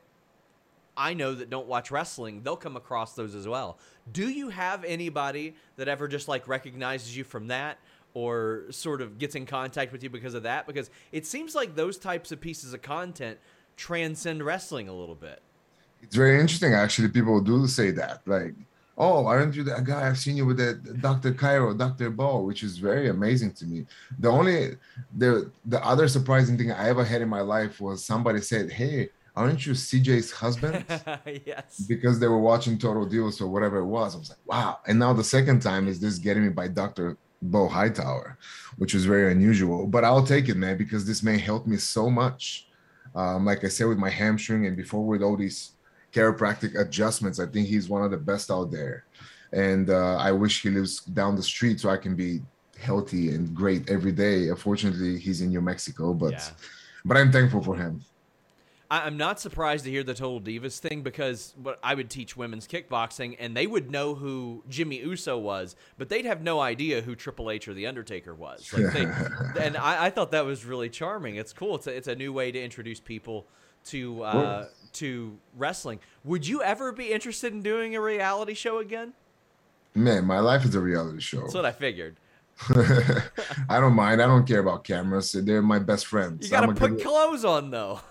I 0.98 1.14
know 1.14 1.34
that 1.34 1.50
don't 1.50 1.68
watch 1.68 1.92
wrestling, 1.92 2.44
they'll 2.44 2.58
come 2.58 2.76
across 2.76 3.14
those 3.16 3.34
as 3.36 3.48
well. 3.48 3.78
Do 4.12 4.28
you 4.28 4.50
have 4.50 4.84
anybody 4.84 5.56
that 5.78 5.88
ever 5.88 6.08
just 6.08 6.28
like 6.28 6.48
recognizes 6.48 7.16
you 7.16 7.24
from 7.24 7.48
that? 7.48 7.80
Or 8.16 8.64
sort 8.72 9.02
of 9.02 9.20
gets 9.20 9.36
in 9.36 9.46
contact 9.46 9.92
with 9.92 10.02
you 10.02 10.10
because 10.10 10.34
of 10.34 10.42
that? 10.42 10.66
Because 10.66 10.90
it 11.12 11.28
seems 11.28 11.54
like 11.54 11.76
those 11.76 11.96
types 11.98 12.32
of 12.32 12.42
pieces 12.42 12.74
of 12.74 12.82
content 12.82 13.38
transcend 13.78 14.44
wrestling 14.44 14.90
a 14.90 14.94
little 14.94 15.16
bit. 15.16 15.44
It's 16.02 16.16
very 16.16 16.40
interesting, 16.40 16.74
actually. 16.74 17.10
People 17.10 17.42
do 17.42 17.68
say 17.68 17.92
that. 17.92 18.22
Like, 18.26 18.56
oh, 18.98 19.26
aren't 19.26 19.56
you 19.56 19.64
that 19.64 19.84
guy? 19.84 20.08
I've 20.08 20.20
seen 20.20 20.38
you 20.38 20.46
with 20.46 20.58
that 20.58 21.02
Dr. 21.02 21.34
Cairo, 21.34 21.74
Dr. 21.74 22.10
Bo, 22.10 22.42
which 22.42 22.64
is 22.64 22.78
very 22.78 23.10
amazing 23.10 23.54
to 23.54 23.66
me. 23.66 23.86
The 24.20 24.30
only 24.30 24.78
the 25.16 25.52
the 25.66 25.84
other 25.86 26.08
surprising 26.08 26.58
thing 26.58 26.72
I 26.72 26.90
ever 26.90 27.04
had 27.04 27.22
in 27.22 27.30
my 27.30 27.42
life 27.42 27.80
was 27.80 28.04
somebody 28.04 28.42
said, 28.42 28.72
Hey, 28.72 29.10
aren't 29.36 29.66
you 29.66 29.74
CJ's 29.74 30.32
husband? 30.32 30.84
yes. 31.46 31.86
Because 31.88 32.20
they 32.20 32.28
were 32.28 32.40
watching 32.40 32.78
Total 32.78 33.06
Divas 33.08 33.42
or 33.42 33.48
whatever 33.48 33.78
it 33.78 33.86
was. 33.86 34.16
I 34.16 34.20
was 34.20 34.30
like, 34.30 34.40
wow. 34.46 34.80
And 34.86 35.00
now 35.00 35.14
the 35.14 35.24
second 35.24 35.62
time 35.62 35.88
is 35.88 36.00
this 36.00 36.18
getting 36.18 36.44
me 36.44 36.50
by 36.50 36.68
Dr. 36.68 37.18
Bo 37.42 37.68
Hightower, 37.68 38.38
which 38.78 38.94
was 38.94 39.06
very 39.06 39.32
unusual. 39.32 39.88
But 39.88 40.04
I'll 40.04 40.26
take 40.26 40.50
it, 40.50 40.58
man, 40.58 40.78
because 40.78 41.06
this 41.06 41.24
may 41.24 41.38
help 41.38 41.68
me 41.68 41.78
so 41.78 42.10
much. 42.10 42.68
Um, 43.16 43.46
like 43.46 43.64
I 43.64 43.70
said, 43.70 43.88
with 43.88 43.98
my 43.98 44.10
hamstring 44.10 44.66
and 44.66 44.76
before 44.76 45.06
with 45.06 45.24
all 45.24 45.38
these 45.38 45.72
chiropractic 46.14 46.80
adjustments, 46.80 47.40
I 47.40 47.46
think 47.46 47.68
he's 47.68 47.90
one 47.90 48.04
of 48.04 48.12
the 48.12 48.18
best 48.18 48.52
out 48.52 48.72
there. 48.72 49.06
And 49.52 49.90
uh, 49.90 50.18
I 50.18 50.32
wish 50.32 50.62
he 50.62 50.70
lives 50.70 51.02
down 51.02 51.36
the 51.36 51.44
street 51.44 51.80
so 51.80 51.90
I 51.90 51.98
can 51.98 52.16
be 52.16 52.42
healthy 52.80 53.30
and 53.30 53.54
great 53.54 53.90
every 53.90 54.12
day. 54.12 54.50
Unfortunately, 54.50 55.18
he's 55.18 55.42
in 55.42 55.50
New 55.50 55.62
Mexico, 55.62 56.14
but 56.14 56.32
yeah. 56.34 56.50
but 57.06 57.18
I'm 57.18 57.32
thankful 57.32 57.64
for 57.64 57.76
him. 57.76 58.04
I, 58.92 59.06
am 59.06 59.18
not 59.18 59.40
surprised 59.40 59.86
to 59.86 59.92
hear 59.92 60.04
the 60.04 60.16
Total 60.16 60.42
Divas 60.42 60.80
thing 60.80 61.04
because 61.04 61.54
what 61.62 61.80
I 61.84 61.94
would 61.94 62.10
teach 62.10 62.36
women's 62.36 62.68
kickboxing 62.68 63.36
and 63.40 63.56
they 63.56 63.68
would 63.68 63.92
know 63.92 64.16
who 64.16 64.64
Jimmy 64.68 64.98
Uso 65.00 65.38
was, 65.38 65.76
but 65.98 66.10
they'd 66.10 66.26
have 66.26 66.42
no 66.42 66.60
idea 66.60 67.02
who 67.02 67.16
Triple 67.16 67.52
H 67.52 67.68
or 67.68 67.76
The 67.76 67.86
Undertaker 67.86 68.34
was. 68.34 68.74
Like 68.74 68.92
they, 68.94 69.04
and 69.64 69.78
I, 69.78 70.06
I, 70.06 70.10
thought 70.10 70.32
that 70.32 70.46
was 70.46 70.66
really 70.66 70.90
charming. 70.90 71.36
It's 71.36 71.54
cool. 71.54 71.76
It's 71.76 71.86
a, 71.86 71.96
it's 71.96 72.08
a 72.08 72.16
new 72.16 72.34
way 72.34 72.52
to 72.52 72.60
introduce 72.60 73.00
people 73.00 73.48
to 73.86 74.24
uh, 74.24 74.66
to 74.94 75.38
wrestling. 75.58 76.00
Would 76.24 76.48
you 76.48 76.62
ever 76.62 76.92
be 76.92 77.12
interested 77.12 77.54
in 77.54 77.62
doing 77.62 77.96
a 77.96 78.02
reality 78.02 78.54
show 78.54 78.80
again? 78.80 79.14
Man, 79.96 80.26
my 80.26 80.40
life 80.40 80.66
is 80.66 80.76
a 80.76 80.80
reality 80.80 81.20
show. 81.20 81.42
That's 81.42 81.54
what 81.54 81.66
I 81.66 81.72
figured. 81.72 82.18
I 83.70 83.80
don't 83.80 83.94
mind. 83.94 84.22
I 84.22 84.28
don't 84.28 84.46
care 84.46 84.60
about 84.60 84.84
cameras. 84.84 85.32
They're 85.32 85.62
my 85.62 85.80
best 85.80 86.06
friends. 86.08 86.46
You 86.46 86.52
gotta 86.52 86.74
put 86.74 86.98
good... 86.98 87.02
clothes 87.02 87.46
on 87.46 87.72
though. 87.72 88.02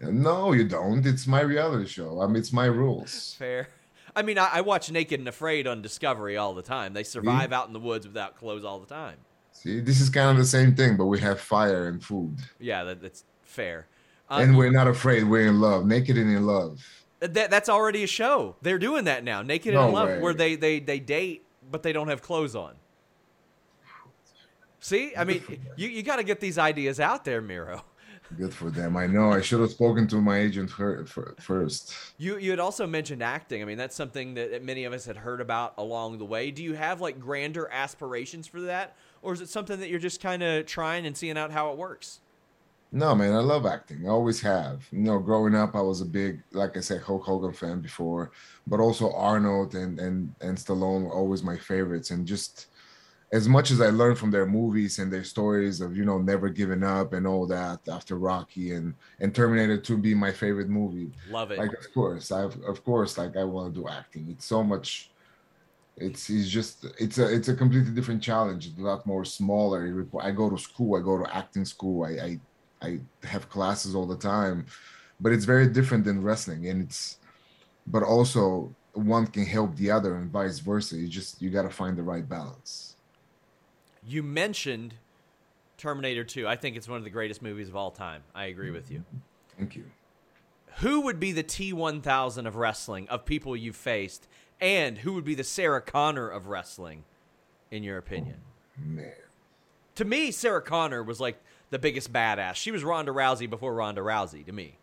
No, 0.00 0.52
you 0.52 0.64
don't. 0.64 1.04
It's 1.06 1.26
my 1.26 1.40
reality 1.40 1.86
show. 1.86 2.20
I 2.20 2.26
mean, 2.26 2.36
it's 2.36 2.52
my 2.52 2.66
rules. 2.66 3.34
Fair. 3.38 3.68
I 4.14 4.22
mean, 4.22 4.38
I, 4.38 4.48
I 4.54 4.60
watch 4.62 4.90
Naked 4.90 5.20
and 5.20 5.28
Afraid 5.28 5.66
on 5.66 5.82
Discovery 5.82 6.36
all 6.36 6.54
the 6.54 6.62
time. 6.62 6.94
They 6.94 7.02
survive 7.02 7.50
See? 7.50 7.54
out 7.54 7.66
in 7.66 7.72
the 7.72 7.80
woods 7.80 8.06
without 8.06 8.36
clothes 8.36 8.64
all 8.64 8.78
the 8.78 8.86
time. 8.86 9.16
See, 9.52 9.80
this 9.80 10.00
is 10.00 10.10
kind 10.10 10.30
of 10.30 10.36
the 10.36 10.44
same 10.44 10.74
thing, 10.74 10.96
but 10.96 11.06
we 11.06 11.18
have 11.20 11.40
fire 11.40 11.88
and 11.88 12.02
food. 12.02 12.38
Yeah, 12.58 12.84
that, 12.84 13.02
that's 13.02 13.24
fair. 13.42 13.86
Um, 14.28 14.42
and 14.42 14.58
we're 14.58 14.70
not 14.70 14.88
afraid. 14.88 15.24
We're 15.24 15.46
in 15.46 15.60
love. 15.60 15.86
Naked 15.86 16.16
and 16.16 16.34
in 16.34 16.46
love. 16.46 16.84
That 17.20 17.50
that's 17.50 17.68
already 17.68 18.04
a 18.04 18.06
show. 18.06 18.56
They're 18.62 18.78
doing 18.78 19.04
that 19.04 19.24
now. 19.24 19.42
Naked 19.42 19.74
no 19.74 19.80
and 19.80 19.88
in 19.88 19.94
love, 19.94 20.08
way. 20.08 20.20
where 20.20 20.34
they 20.34 20.56
they 20.56 20.80
they 20.80 20.98
date, 20.98 21.44
but 21.70 21.82
they 21.82 21.92
don't 21.92 22.08
have 22.08 22.22
clothes 22.22 22.54
on. 22.54 22.74
See, 24.80 25.12
I 25.16 25.24
mean, 25.24 25.42
you 25.76 25.88
you 25.88 26.02
got 26.02 26.16
to 26.16 26.24
get 26.24 26.40
these 26.40 26.58
ideas 26.58 27.00
out 27.00 27.24
there, 27.24 27.40
Miro. 27.40 27.82
Good 28.36 28.52
for 28.52 28.70
them. 28.70 28.96
I 28.96 29.06
know. 29.06 29.30
I 29.30 29.40
should 29.40 29.60
have 29.60 29.70
spoken 29.70 30.08
to 30.08 30.20
my 30.20 30.38
agent 30.38 30.70
first. 30.70 31.94
You 32.18 32.38
you 32.38 32.50
had 32.50 32.58
also 32.58 32.86
mentioned 32.86 33.22
acting. 33.22 33.62
I 33.62 33.64
mean, 33.64 33.78
that's 33.78 33.94
something 33.94 34.34
that 34.34 34.64
many 34.64 34.84
of 34.84 34.92
us 34.92 35.04
had 35.04 35.16
heard 35.16 35.40
about 35.40 35.74
along 35.78 36.18
the 36.18 36.24
way. 36.24 36.50
Do 36.50 36.62
you 36.62 36.74
have 36.74 37.00
like 37.00 37.20
grander 37.20 37.68
aspirations 37.70 38.46
for 38.48 38.62
that, 38.62 38.96
or 39.22 39.32
is 39.32 39.40
it 39.40 39.48
something 39.48 39.78
that 39.80 39.88
you're 39.88 40.00
just 40.00 40.20
kind 40.20 40.42
of 40.42 40.66
trying 40.66 41.06
and 41.06 41.16
seeing 41.16 41.38
out 41.38 41.52
how 41.52 41.70
it 41.70 41.78
works? 41.78 42.20
No, 42.92 43.14
man, 43.14 43.34
I 43.34 43.40
love 43.40 43.66
acting. 43.66 44.06
I 44.06 44.10
always 44.10 44.40
have. 44.40 44.86
You 44.90 45.00
know, 45.00 45.18
growing 45.18 45.54
up, 45.54 45.74
I 45.74 45.80
was 45.80 46.00
a 46.00 46.06
big, 46.06 46.42
like 46.52 46.76
I 46.76 46.80
said, 46.80 47.02
Hulk 47.02 47.24
Hogan 47.24 47.52
fan 47.52 47.80
before, 47.80 48.30
but 48.66 48.80
also 48.80 49.12
Arnold 49.12 49.74
and 49.74 49.98
and 49.98 50.34
and 50.40 50.56
Stallone 50.56 51.04
were 51.04 51.12
always 51.12 51.42
my 51.42 51.56
favorites. 51.56 52.10
And 52.10 52.26
just 52.26 52.68
as 53.32 53.48
much 53.48 53.70
as 53.70 53.80
I 53.80 53.90
learned 53.90 54.18
from 54.18 54.30
their 54.30 54.46
movies 54.46 54.98
and 54.98 55.12
their 55.12 55.24
stories 55.24 55.80
of 55.80 55.96
you 55.96 56.04
know 56.04 56.18
never 56.18 56.48
giving 56.48 56.84
up 56.84 57.12
and 57.12 57.26
all 57.26 57.46
that 57.48 57.80
after 57.88 58.16
Rocky 58.16 58.72
and 58.72 58.94
and 59.20 59.34
Terminator 59.34 59.78
2 59.78 59.98
being 59.98 60.18
my 60.18 60.32
favorite 60.32 60.68
movie. 60.68 61.10
Love 61.28 61.50
it. 61.50 61.58
Like 61.58 61.72
of 61.72 61.92
course, 61.92 62.30
I 62.30 62.44
of 62.44 62.84
course 62.84 63.18
like 63.18 63.36
I 63.36 63.44
want 63.44 63.74
to 63.74 63.80
do 63.80 63.88
acting. 63.88 64.28
It's 64.30 64.46
so 64.46 64.62
much. 64.62 65.10
It's 65.96 66.30
it's 66.30 66.48
just 66.48 66.86
it's 67.00 67.18
a 67.18 67.34
it's 67.34 67.48
a 67.48 67.54
completely 67.54 67.92
different 67.92 68.22
challenge. 68.22 68.68
It's 68.68 68.78
a 68.78 68.82
lot 68.82 69.06
more 69.06 69.24
smaller. 69.24 70.06
I 70.20 70.30
go 70.30 70.48
to 70.48 70.58
school. 70.58 70.96
I 70.96 71.02
go 71.02 71.18
to 71.18 71.36
acting 71.36 71.64
school. 71.64 72.04
I 72.04 72.10
I, 72.10 72.40
I 72.86 73.26
have 73.26 73.48
classes 73.48 73.94
all 73.94 74.06
the 74.06 74.16
time, 74.16 74.66
but 75.20 75.32
it's 75.32 75.44
very 75.44 75.66
different 75.66 76.04
than 76.04 76.22
wrestling. 76.22 76.68
And 76.68 76.82
it's 76.82 77.18
but 77.86 78.02
also 78.02 78.74
one 78.94 79.26
can 79.26 79.44
help 79.44 79.76
the 79.76 79.90
other 79.90 80.16
and 80.16 80.30
vice 80.30 80.58
versa. 80.58 80.96
You 80.96 81.08
just 81.08 81.42
you 81.42 81.50
got 81.50 81.62
to 81.62 81.70
find 81.70 81.96
the 81.96 82.02
right 82.02 82.28
balance 82.28 82.96
you 84.06 84.22
mentioned 84.22 84.94
Terminator 85.76 86.24
2. 86.24 86.46
I 86.46 86.56
think 86.56 86.76
it's 86.76 86.88
one 86.88 86.98
of 86.98 87.04
the 87.04 87.10
greatest 87.10 87.42
movies 87.42 87.68
of 87.68 87.76
all 87.76 87.90
time. 87.90 88.22
I 88.34 88.46
agree 88.46 88.70
with 88.70 88.90
you. 88.90 89.04
Thank 89.58 89.74
you. 89.74 89.84
Who 90.76 91.02
would 91.02 91.18
be 91.18 91.32
the 91.32 91.42
T1000 91.42 92.46
of 92.46 92.56
wrestling 92.56 93.08
of 93.08 93.24
people 93.24 93.56
you've 93.56 93.76
faced 93.76 94.28
and 94.60 94.98
who 94.98 95.14
would 95.14 95.24
be 95.24 95.34
the 95.34 95.44
Sarah 95.44 95.82
Connor 95.82 96.28
of 96.28 96.46
wrestling 96.46 97.04
in 97.70 97.82
your 97.82 97.98
opinion? 97.98 98.36
Oh, 98.78 98.86
man. 98.86 99.12
To 99.96 100.04
me, 100.04 100.30
Sarah 100.30 100.62
Connor 100.62 101.02
was 101.02 101.20
like 101.20 101.42
the 101.70 101.78
biggest 101.78 102.12
badass. 102.12 102.54
She 102.54 102.70
was 102.70 102.84
Ronda 102.84 103.12
Rousey 103.12 103.48
before 103.48 103.74
Ronda 103.74 104.00
Rousey 104.00 104.44
to 104.46 104.52
me. 104.52 104.76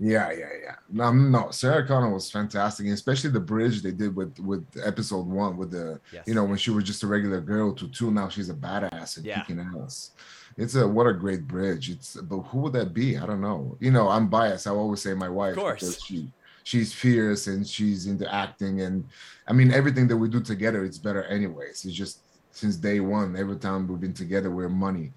Yeah, 0.00 0.32
yeah, 0.32 0.48
yeah. 0.62 0.74
No, 0.90 1.12
no, 1.12 1.50
Sarah 1.50 1.86
Connor 1.86 2.12
was 2.12 2.30
fantastic, 2.30 2.86
especially 2.88 3.30
the 3.30 3.40
bridge 3.40 3.80
they 3.80 3.92
did 3.92 4.14
with 4.16 4.38
with 4.40 4.66
episode 4.84 5.26
one 5.26 5.56
with 5.56 5.70
the 5.70 6.00
yes. 6.12 6.24
you 6.26 6.34
know 6.34 6.44
when 6.44 6.58
she 6.58 6.70
was 6.70 6.84
just 6.84 7.04
a 7.04 7.06
regular 7.06 7.40
girl 7.40 7.72
to 7.74 7.88
two 7.88 8.10
now 8.10 8.28
she's 8.28 8.50
a 8.50 8.54
badass 8.54 9.16
and 9.18 9.26
yeah. 9.26 9.40
kicking 9.40 9.60
ass. 9.60 10.10
It's 10.56 10.74
a 10.74 10.86
what 10.86 11.06
a 11.06 11.12
great 11.12 11.46
bridge. 11.46 11.90
It's 11.90 12.16
but 12.16 12.40
who 12.40 12.58
would 12.60 12.72
that 12.72 12.92
be? 12.92 13.16
I 13.16 13.24
don't 13.24 13.40
know. 13.40 13.76
You 13.80 13.92
know, 13.92 14.08
I'm 14.08 14.28
biased. 14.28 14.66
I 14.66 14.70
always 14.70 15.00
say 15.00 15.14
my 15.14 15.28
wife 15.28 15.56
Of 15.56 15.74
because 15.74 16.02
she 16.02 16.32
she's 16.64 16.92
fierce 16.92 17.46
and 17.46 17.66
she's 17.66 18.06
into 18.06 18.32
acting 18.32 18.80
and 18.80 19.04
I 19.46 19.52
mean 19.52 19.70
everything 19.72 20.08
that 20.08 20.16
we 20.16 20.28
do 20.28 20.40
together 20.40 20.84
it's 20.84 20.98
better 20.98 21.22
anyways. 21.24 21.84
It's 21.84 21.94
just 21.94 22.20
since 22.50 22.76
day 22.76 23.00
one, 23.00 23.36
every 23.36 23.56
time 23.56 23.86
we've 23.86 24.00
been 24.00 24.12
together, 24.12 24.50
we're 24.50 24.68
money. 24.68 25.12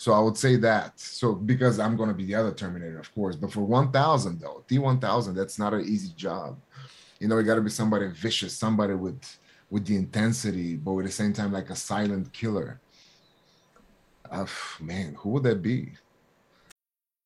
So 0.00 0.14
I 0.14 0.18
would 0.18 0.38
say 0.38 0.56
that. 0.56 0.98
So 0.98 1.34
because 1.34 1.78
I'm 1.78 1.94
going 1.94 2.08
to 2.08 2.14
be 2.14 2.24
the 2.24 2.34
other 2.34 2.52
Terminator, 2.52 2.98
of 2.98 3.14
course. 3.14 3.36
But 3.36 3.52
for 3.52 3.60
1,000 3.60 4.40
though, 4.40 4.64
T1000, 4.66 5.34
that's 5.34 5.58
not 5.58 5.74
an 5.74 5.82
easy 5.82 6.14
job. 6.16 6.58
You 7.18 7.28
know, 7.28 7.36
you 7.36 7.44
got 7.44 7.56
to 7.56 7.60
be 7.60 7.68
somebody 7.68 8.06
vicious, 8.06 8.56
somebody 8.56 8.94
with 8.94 9.22
with 9.68 9.84
the 9.84 9.96
intensity, 9.96 10.76
but 10.76 10.96
at 11.00 11.04
the 11.04 11.12
same 11.12 11.34
time 11.34 11.52
like 11.52 11.68
a 11.68 11.76
silent 11.76 12.32
killer. 12.32 12.80
Uh, 14.30 14.46
man, 14.80 15.16
who 15.18 15.28
would 15.28 15.42
that 15.42 15.60
be? 15.60 15.92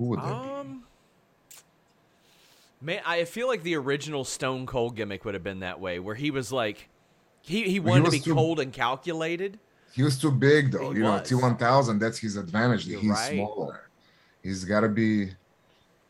Who 0.00 0.06
would 0.06 0.18
that 0.20 0.24
Um, 0.24 0.84
man, 2.80 3.02
I 3.04 3.24
feel 3.26 3.46
like 3.48 3.62
the 3.62 3.76
original 3.76 4.24
Stone 4.24 4.64
Cold 4.64 4.96
gimmick 4.96 5.26
would 5.26 5.34
have 5.34 5.44
been 5.44 5.60
that 5.60 5.78
way, 5.78 5.98
where 5.98 6.14
he 6.14 6.30
was 6.30 6.50
like, 6.50 6.88
he 7.42 7.64
he 7.64 7.78
wanted 7.80 7.98
to 7.98 8.04
was 8.04 8.14
be 8.14 8.20
too- 8.20 8.34
cold 8.34 8.60
and 8.60 8.72
calculated. 8.72 9.58
He 9.92 10.02
was 10.02 10.18
too 10.18 10.30
big 10.30 10.72
though. 10.72 10.90
He 10.92 10.98
you 10.98 11.02
know. 11.02 11.18
T1000. 11.20 12.00
That's 12.00 12.18
his 12.18 12.36
advantage. 12.36 12.86
You're 12.86 13.00
He's 13.00 13.10
right. 13.10 13.32
smaller. 13.34 13.90
He's 14.42 14.64
got 14.64 14.80
to 14.80 14.88
be. 14.88 15.32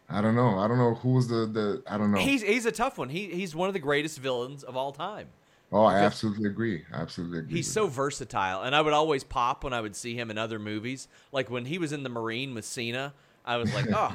I 0.09 0.21
don't 0.21 0.37
know. 0.37 0.59
I 0.59 0.69
don't 0.69 0.79
know 0.79 0.95
who's 0.95 1.27
the 1.27 1.47
the. 1.47 1.83
I 1.89 1.99
don't 1.99 2.13
know. 2.13 2.19
He's 2.19 2.43
he's 2.43 2.67
a 2.67 2.73
tough 2.73 2.97
one. 2.97 3.09
He 3.09 3.27
he's 3.31 3.57
one 3.57 3.67
of 3.69 3.73
the 3.73 3.81
greatest 3.81 4.19
villains 4.21 4.63
of 4.63 4.77
all 4.77 4.93
time. 4.93 5.29
oh, 5.73 5.83
I 5.85 5.99
absolutely 5.99 6.49
agree. 6.49 6.85
I 6.93 7.01
absolutely 7.01 7.39
agree. 7.41 7.55
He's 7.57 7.73
so 7.73 7.89
versatile, 7.89 8.63
and 8.63 8.77
I 8.77 8.83
would 8.83 8.93
always 8.93 9.25
pop 9.25 9.65
when 9.65 9.73
I 9.73 9.81
would 9.81 9.97
see 9.97 10.15
him 10.15 10.31
in 10.31 10.39
other 10.39 10.61
movies. 10.61 11.09
Like 11.33 11.51
when 11.51 11.65
he 11.65 11.79
was 11.79 11.91
in 11.93 12.03
the 12.05 12.09
Marine 12.09 12.55
with 12.55 12.65
Cena, 12.65 13.15
I 13.51 13.57
was 13.57 13.75
like, 13.75 13.87
oh, 13.93 14.13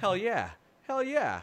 hell 0.00 0.16
yeah, 0.16 0.48
hell 0.86 1.02
yeah. 1.02 1.42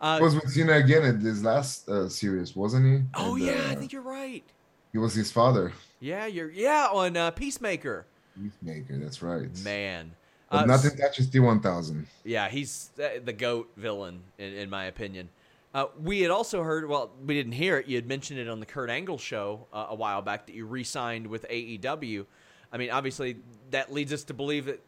Uh, 0.00 0.18
was 0.22 0.34
with 0.34 0.48
Cena 0.48 0.72
again 0.72 1.04
in 1.04 1.22
this 1.22 1.42
last 1.42 1.86
uh, 1.90 2.08
series, 2.08 2.56
wasn't 2.56 2.86
he? 2.86 3.06
oh 3.14 3.34
And, 3.34 3.44
yeah, 3.44 3.52
I 3.68 3.72
uh, 3.72 3.76
think 3.76 3.92
you're 3.92 4.00
right. 4.00 4.42
he 4.90 4.96
was 4.96 5.12
his 5.12 5.30
father. 5.30 5.74
Yeah, 6.00 6.24
you're 6.24 6.50
yeah 6.50 6.88
on 6.90 7.18
uh, 7.18 7.32
Peacemaker. 7.32 8.06
Peacemaker, 8.34 8.96
that's 8.96 9.20
right. 9.20 9.50
Man, 9.62 10.12
But 10.50 10.62
Uh, 10.62 10.64
nothing 10.64 10.96
touches 10.96 11.28
T1000. 11.28 12.06
Yeah, 12.24 12.48
he's 12.48 12.88
the 12.96 13.34
goat 13.34 13.70
villain 13.76 14.22
in, 14.38 14.54
in 14.54 14.70
my 14.70 14.86
opinion. 14.86 15.28
Uh, 15.74 15.84
we 16.02 16.22
had 16.22 16.30
also 16.30 16.62
heard, 16.62 16.88
well, 16.88 17.10
we 17.26 17.34
didn't 17.34 17.52
hear 17.52 17.76
it. 17.76 17.86
You 17.88 17.96
had 17.96 18.08
mentioned 18.08 18.40
it 18.40 18.48
on 18.48 18.58
the 18.58 18.66
Kurt 18.66 18.88
Angle 18.88 19.18
show 19.18 19.66
uh, 19.70 19.88
a 19.90 19.94
while 19.94 20.22
back 20.22 20.46
that 20.46 20.54
you 20.54 20.64
re-signed 20.64 21.26
with 21.26 21.46
AEW. 21.48 22.24
I 22.72 22.78
mean, 22.78 22.90
obviously, 22.90 23.36
that 23.70 23.92
leads 23.92 24.14
us 24.14 24.24
to 24.24 24.34
believe 24.34 24.64
that 24.64 24.80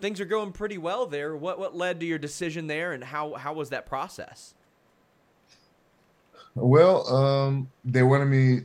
things 0.00 0.20
are 0.20 0.26
going 0.26 0.52
pretty 0.52 0.78
well 0.78 1.06
there. 1.06 1.36
What 1.36 1.58
what 1.58 1.76
led 1.76 2.00
to 2.00 2.06
your 2.06 2.18
decision 2.18 2.66
there, 2.66 2.92
and 2.92 3.02
how 3.02 3.34
how 3.34 3.52
was 3.54 3.70
that 3.70 3.86
process? 3.86 4.54
Well, 6.56 7.06
um, 7.14 7.70
they 7.84 8.02
wanted 8.02 8.26
me, 8.26 8.62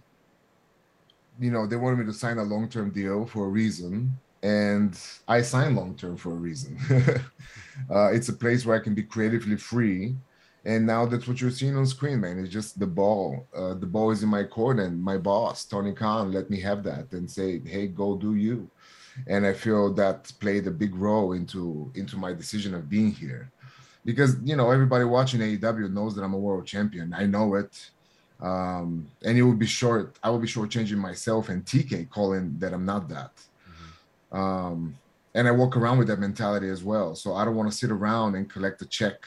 you 1.40 1.52
know, 1.52 1.68
they 1.68 1.76
wanted 1.76 2.00
me 2.00 2.06
to 2.06 2.14
sign 2.14 2.38
a 2.38 2.44
long 2.44 2.70
term 2.70 2.90
deal 2.90 3.26
for 3.26 3.46
a 3.46 3.50
reason. 3.50 4.18
And 4.44 4.98
I 5.28 5.42
signed 5.42 5.76
long 5.76 5.96
term 5.96 6.18
for 6.18 6.32
a 6.32 6.36
reason. 6.36 6.78
uh, 7.92 8.12
it's 8.12 8.30
a 8.30 8.34
place 8.34 8.66
where 8.66 8.80
I 8.80 8.84
can 8.84 8.96
be 8.96 9.04
creatively 9.04 9.58
free. 9.58 10.16
And 10.64 10.86
now 10.86 11.06
that's 11.06 11.28
what 11.28 11.42
you're 11.42 11.52
seeing 11.52 11.76
on 11.76 11.86
screen, 11.86 12.22
man. 12.22 12.40
It's 12.40 12.54
just 12.54 12.80
the 12.80 12.88
ball. 12.88 13.48
Uh, 13.54 13.74
the 13.74 13.88
ball 13.88 14.12
is 14.12 14.24
in 14.24 14.30
my 14.30 14.44
court, 14.44 14.80
and 14.80 15.02
my 15.02 15.18
boss, 15.18 15.66
Tony 15.66 15.92
Khan, 15.92 16.32
let 16.32 16.50
me 16.50 16.60
have 16.62 16.84
that 16.84 17.12
and 17.14 17.30
say, 17.30 17.62
hey, 17.66 17.88
go 17.88 18.16
do 18.16 18.36
you. 18.36 18.70
And 19.28 19.46
I 19.46 19.54
feel 19.54 19.94
that 19.94 20.32
played 20.40 20.68
a 20.68 20.72
big 20.72 20.96
role 20.96 21.34
into 21.34 21.92
into 21.96 22.18
my 22.18 22.34
decision 22.34 22.74
of 22.74 22.90
being 22.90 23.12
here 23.12 23.52
because 24.06 24.38
you 24.44 24.56
know 24.56 24.72
everybody 24.72 25.04
watching 25.04 25.42
AEW 25.42 25.92
knows 25.92 26.16
that 26.16 26.24
I'm 26.24 26.34
a 26.34 26.38
world 26.38 26.66
champion. 26.66 27.14
I 27.14 27.26
know 27.26 27.56
it, 27.56 27.90
um, 28.42 29.08
and 29.24 29.38
it 29.38 29.44
would 29.44 29.60
be 29.60 29.68
short. 29.68 30.18
I 30.24 30.30
would 30.30 30.42
be 30.42 30.48
shortchanging 30.48 30.98
myself 30.98 31.50
and 31.50 31.64
TK 31.66 32.10
calling 32.10 32.56
that 32.60 32.74
I'm 32.74 32.86
not 32.86 33.10
that. 33.10 33.32
Um, 34.32 34.98
and 35.34 35.48
I 35.48 35.52
walk 35.52 35.78
around 35.78 35.98
with 35.98 36.08
that 36.08 36.20
mentality 36.20 36.70
as 36.70 36.84
well. 36.84 37.16
So 37.16 37.36
I 37.36 37.46
don't 37.46 37.56
want 37.56 37.72
to 37.72 37.78
sit 37.78 37.92
around 37.92 38.36
and 38.36 38.50
collect 38.50 38.82
a 38.82 38.86
check. 38.86 39.26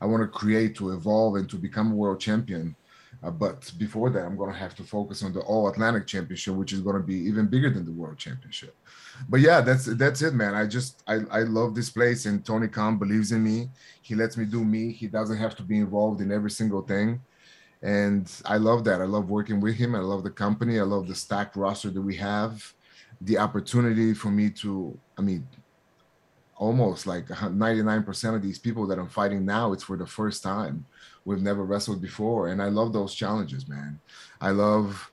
I 0.00 0.06
want 0.06 0.22
to 0.22 0.26
create 0.26 0.74
to 0.76 0.92
evolve 0.92 1.36
and 1.36 1.48
to 1.50 1.56
become 1.56 1.92
a 1.92 1.94
world 1.94 2.20
champion. 2.20 2.74
Uh, 3.22 3.30
but 3.30 3.70
before 3.78 4.10
that, 4.10 4.24
I'm 4.24 4.36
going 4.36 4.52
to 4.52 4.58
have 4.58 4.74
to 4.76 4.82
focus 4.82 5.22
on 5.22 5.32
the 5.32 5.40
All 5.40 5.68
Atlantic 5.68 6.06
Championship, 6.06 6.54
which 6.54 6.72
is 6.72 6.80
going 6.80 6.96
to 6.96 7.02
be 7.02 7.14
even 7.14 7.46
bigger 7.46 7.70
than 7.70 7.84
the 7.84 7.92
World 7.92 8.18
Championship. 8.18 8.74
But 9.28 9.40
yeah, 9.40 9.60
that's 9.60 9.86
that's 9.86 10.22
it, 10.22 10.34
man. 10.34 10.54
I 10.54 10.66
just 10.66 11.02
I, 11.06 11.20
I 11.30 11.40
love 11.40 11.74
this 11.74 11.90
place, 11.90 12.26
and 12.26 12.44
Tony 12.44 12.68
Khan 12.68 12.98
believes 12.98 13.32
in 13.32 13.42
me. 13.42 13.70
He 14.02 14.14
lets 14.14 14.36
me 14.36 14.44
do 14.44 14.64
me. 14.64 14.92
He 14.92 15.06
doesn't 15.06 15.36
have 15.36 15.54
to 15.56 15.62
be 15.62 15.78
involved 15.78 16.20
in 16.20 16.32
every 16.32 16.50
single 16.50 16.82
thing, 16.82 17.20
and 17.82 18.30
I 18.44 18.56
love 18.56 18.84
that. 18.84 19.00
I 19.00 19.04
love 19.04 19.30
working 19.30 19.60
with 19.60 19.74
him. 19.76 19.94
I 19.94 20.00
love 20.00 20.22
the 20.22 20.30
company. 20.30 20.78
I 20.80 20.84
love 20.84 21.08
the 21.08 21.14
stacked 21.14 21.56
roster 21.56 21.90
that 21.90 22.00
we 22.00 22.16
have. 22.16 22.74
The 23.20 23.38
opportunity 23.38 24.14
for 24.14 24.30
me 24.30 24.50
to, 24.50 24.98
I 25.16 25.22
mean, 25.22 25.46
almost 26.56 27.06
like 27.06 27.26
99% 27.26 28.34
of 28.34 28.42
these 28.42 28.58
people 28.58 28.86
that 28.86 28.98
I'm 28.98 29.08
fighting 29.08 29.44
now, 29.44 29.72
it's 29.72 29.84
for 29.84 29.96
the 29.96 30.06
first 30.06 30.42
time. 30.42 30.86
We've 31.24 31.42
never 31.42 31.64
wrestled 31.64 32.02
before, 32.02 32.48
and 32.48 32.60
I 32.60 32.66
love 32.66 32.92
those 32.92 33.14
challenges, 33.14 33.68
man. 33.68 34.00
I 34.40 34.50
love 34.50 35.11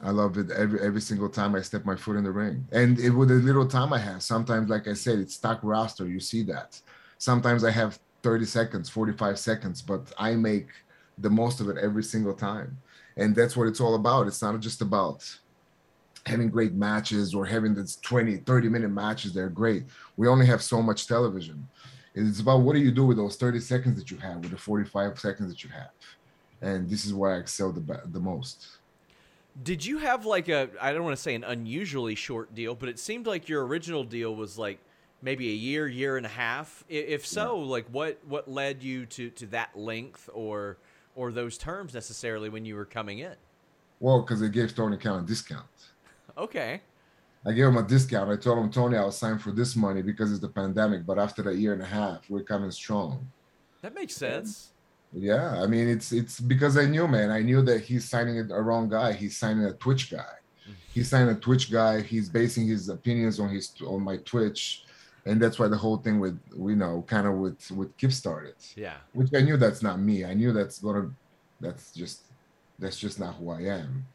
I 0.00 0.10
love 0.10 0.38
it 0.38 0.50
every 0.50 0.80
every 0.80 1.00
single 1.00 1.28
time 1.28 1.54
I 1.54 1.60
step 1.60 1.84
my 1.84 1.96
foot 1.96 2.16
in 2.16 2.24
the 2.24 2.30
ring. 2.30 2.66
And 2.70 2.98
it 2.98 3.10
with 3.10 3.28
the 3.28 3.34
little 3.34 3.66
time 3.66 3.92
I 3.92 3.98
have, 3.98 4.22
sometimes, 4.22 4.70
like 4.70 4.86
I 4.86 4.94
said, 4.94 5.18
it's 5.18 5.34
stock 5.34 5.60
roster. 5.62 6.06
You 6.06 6.20
see 6.20 6.42
that. 6.44 6.80
Sometimes 7.18 7.64
I 7.64 7.70
have 7.72 7.98
30 8.22 8.44
seconds, 8.44 8.88
45 8.88 9.38
seconds, 9.38 9.82
but 9.82 10.12
I 10.18 10.34
make 10.34 10.68
the 11.18 11.30
most 11.30 11.60
of 11.60 11.68
it 11.68 11.76
every 11.78 12.04
single 12.04 12.34
time. 12.34 12.78
And 13.16 13.34
that's 13.34 13.56
what 13.56 13.66
it's 13.66 13.80
all 13.80 13.96
about. 13.96 14.28
It's 14.28 14.42
not 14.42 14.60
just 14.60 14.80
about 14.80 15.24
having 16.26 16.50
great 16.50 16.74
matches 16.74 17.34
or 17.34 17.44
having 17.44 17.74
this 17.74 17.96
20, 17.96 18.36
30 18.38 18.68
minute 18.68 18.90
matches. 18.90 19.32
They're 19.32 19.48
great. 19.48 19.84
We 20.16 20.28
only 20.28 20.46
have 20.46 20.62
so 20.62 20.80
much 20.80 21.08
television. 21.08 21.66
It's 22.14 22.40
about 22.40 22.60
what 22.60 22.74
do 22.74 22.80
you 22.80 22.92
do 22.92 23.04
with 23.04 23.16
those 23.16 23.36
30 23.36 23.60
seconds 23.60 23.98
that 23.98 24.10
you 24.10 24.16
have, 24.18 24.38
with 24.38 24.50
the 24.50 24.56
45 24.56 25.18
seconds 25.18 25.50
that 25.50 25.64
you 25.64 25.70
have. 25.70 25.90
And 26.60 26.88
this 26.88 27.04
is 27.04 27.14
where 27.14 27.34
I 27.34 27.38
excel 27.38 27.72
the, 27.72 28.02
the 28.06 28.20
most. 28.20 28.77
Did 29.62 29.84
you 29.84 29.98
have 29.98 30.24
like 30.24 30.48
a 30.48 30.70
I 30.80 30.92
don't 30.92 31.04
want 31.04 31.16
to 31.16 31.22
say 31.22 31.34
an 31.34 31.44
unusually 31.44 32.14
short 32.14 32.54
deal, 32.54 32.74
but 32.74 32.88
it 32.88 32.98
seemed 32.98 33.26
like 33.26 33.48
your 33.48 33.66
original 33.66 34.04
deal 34.04 34.34
was 34.34 34.58
like 34.58 34.78
maybe 35.22 35.50
a 35.50 35.54
year, 35.54 35.88
year 35.88 36.16
and 36.16 36.26
a 36.26 36.30
half. 36.30 36.84
If 36.88 37.26
so, 37.26 37.58
like 37.58 37.86
what 37.90 38.18
what 38.26 38.48
led 38.48 38.82
you 38.82 39.06
to 39.06 39.30
to 39.30 39.46
that 39.46 39.76
length 39.76 40.28
or 40.32 40.78
or 41.16 41.32
those 41.32 41.58
terms 41.58 41.94
necessarily 41.94 42.48
when 42.48 42.64
you 42.64 42.76
were 42.76 42.84
coming 42.84 43.18
in? 43.18 43.34
Well, 44.00 44.22
because 44.22 44.40
they 44.40 44.48
gave 44.48 44.74
Tony 44.74 44.96
Khan 44.96 45.24
a 45.24 45.26
discount. 45.26 45.66
Okay. 46.36 46.82
I 47.44 47.52
gave 47.52 47.66
him 47.66 47.76
a 47.76 47.82
discount. 47.82 48.30
I 48.30 48.36
told 48.36 48.58
him, 48.58 48.70
Tony, 48.70 48.96
I'll 48.96 49.10
sign 49.10 49.38
for 49.38 49.50
this 49.52 49.74
money 49.74 50.02
because 50.02 50.30
it's 50.30 50.40
the 50.40 50.48
pandemic. 50.48 51.06
But 51.06 51.18
after 51.18 51.42
that 51.42 51.56
year 51.56 51.72
and 51.72 51.82
a 51.82 51.86
half, 51.86 52.28
we're 52.28 52.42
coming 52.42 52.70
strong. 52.70 53.26
That 53.82 53.94
makes 53.94 54.14
sense. 54.14 54.72
Yeah, 55.12 55.62
I 55.62 55.66
mean, 55.66 55.88
it's 55.88 56.12
it's 56.12 56.38
because 56.38 56.76
I 56.76 56.84
knew, 56.84 57.08
man. 57.08 57.30
I 57.30 57.40
knew 57.40 57.62
that 57.62 57.80
he's 57.82 58.08
signing 58.08 58.50
a 58.50 58.60
wrong 58.60 58.88
guy. 58.88 59.12
He's 59.12 59.36
signing 59.36 59.64
a 59.64 59.72
Twitch 59.72 60.10
guy. 60.10 60.34
He's 60.92 61.08
signing 61.08 61.34
a 61.34 61.38
Twitch 61.38 61.70
guy. 61.70 62.02
He's 62.02 62.28
basing 62.28 62.66
his 62.66 62.88
opinions 62.88 63.40
on 63.40 63.48
his 63.48 63.72
on 63.86 64.02
my 64.02 64.18
Twitch, 64.18 64.84
and 65.24 65.40
that's 65.40 65.58
why 65.58 65.68
the 65.68 65.76
whole 65.76 65.96
thing 65.96 66.20
with 66.20 66.38
you 66.56 66.76
know 66.76 67.04
kind 67.06 67.26
of 67.26 67.34
with 67.34 67.70
with 67.70 67.96
Kip 67.96 68.12
started. 68.12 68.54
Yeah. 68.76 68.96
Which 69.12 69.30
I 69.34 69.40
knew 69.40 69.56
that's 69.56 69.82
not 69.82 69.98
me. 69.98 70.24
I 70.24 70.34
knew 70.34 70.52
that's 70.52 70.78
gonna 70.78 71.10
that's 71.60 71.92
just 71.92 72.22
that's 72.78 72.98
just 72.98 73.18
not 73.18 73.34
who 73.36 73.50
I 73.50 73.62
am. 73.62 74.06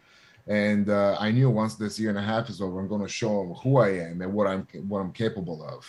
And 0.47 0.89
uh, 0.89 1.15
I 1.19 1.31
knew 1.31 1.49
once 1.49 1.75
this 1.75 1.99
year 1.99 2.09
and 2.09 2.19
a 2.19 2.21
half 2.21 2.49
is 2.49 2.61
over, 2.61 2.79
I'm 2.79 2.87
gonna 2.87 3.07
show 3.07 3.41
him 3.41 3.53
who 3.53 3.77
I 3.77 3.89
am 3.89 4.21
and 4.21 4.33
what 4.33 4.47
I'm 4.47 4.67
what 4.87 4.99
I'm 4.99 5.11
capable 5.11 5.65
of, 5.67 5.85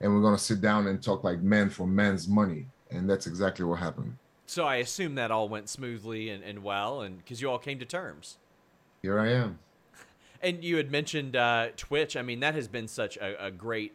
and 0.00 0.12
we're 0.12 0.22
gonna 0.22 0.38
sit 0.38 0.60
down 0.60 0.86
and 0.86 1.02
talk 1.02 1.22
like 1.22 1.40
men 1.40 1.68
for 1.68 1.86
men's 1.86 2.26
money, 2.26 2.66
and 2.90 3.08
that's 3.08 3.26
exactly 3.26 3.64
what 3.64 3.78
happened. 3.78 4.13
So 4.46 4.64
I 4.64 4.76
assume 4.76 5.14
that 5.14 5.30
all 5.30 5.48
went 5.48 5.68
smoothly 5.68 6.28
and, 6.30 6.44
and 6.44 6.62
well, 6.62 7.00
and 7.00 7.18
because 7.18 7.40
you 7.40 7.50
all 7.50 7.58
came 7.58 7.78
to 7.78 7.84
terms. 7.84 8.38
Here 9.02 9.18
I 9.18 9.30
am. 9.30 9.58
And 10.42 10.62
you 10.62 10.76
had 10.76 10.90
mentioned 10.90 11.36
uh, 11.36 11.68
Twitch. 11.74 12.18
I 12.18 12.22
mean, 12.22 12.40
that 12.40 12.54
has 12.54 12.68
been 12.68 12.86
such 12.86 13.16
a, 13.16 13.46
a 13.46 13.50
great 13.50 13.94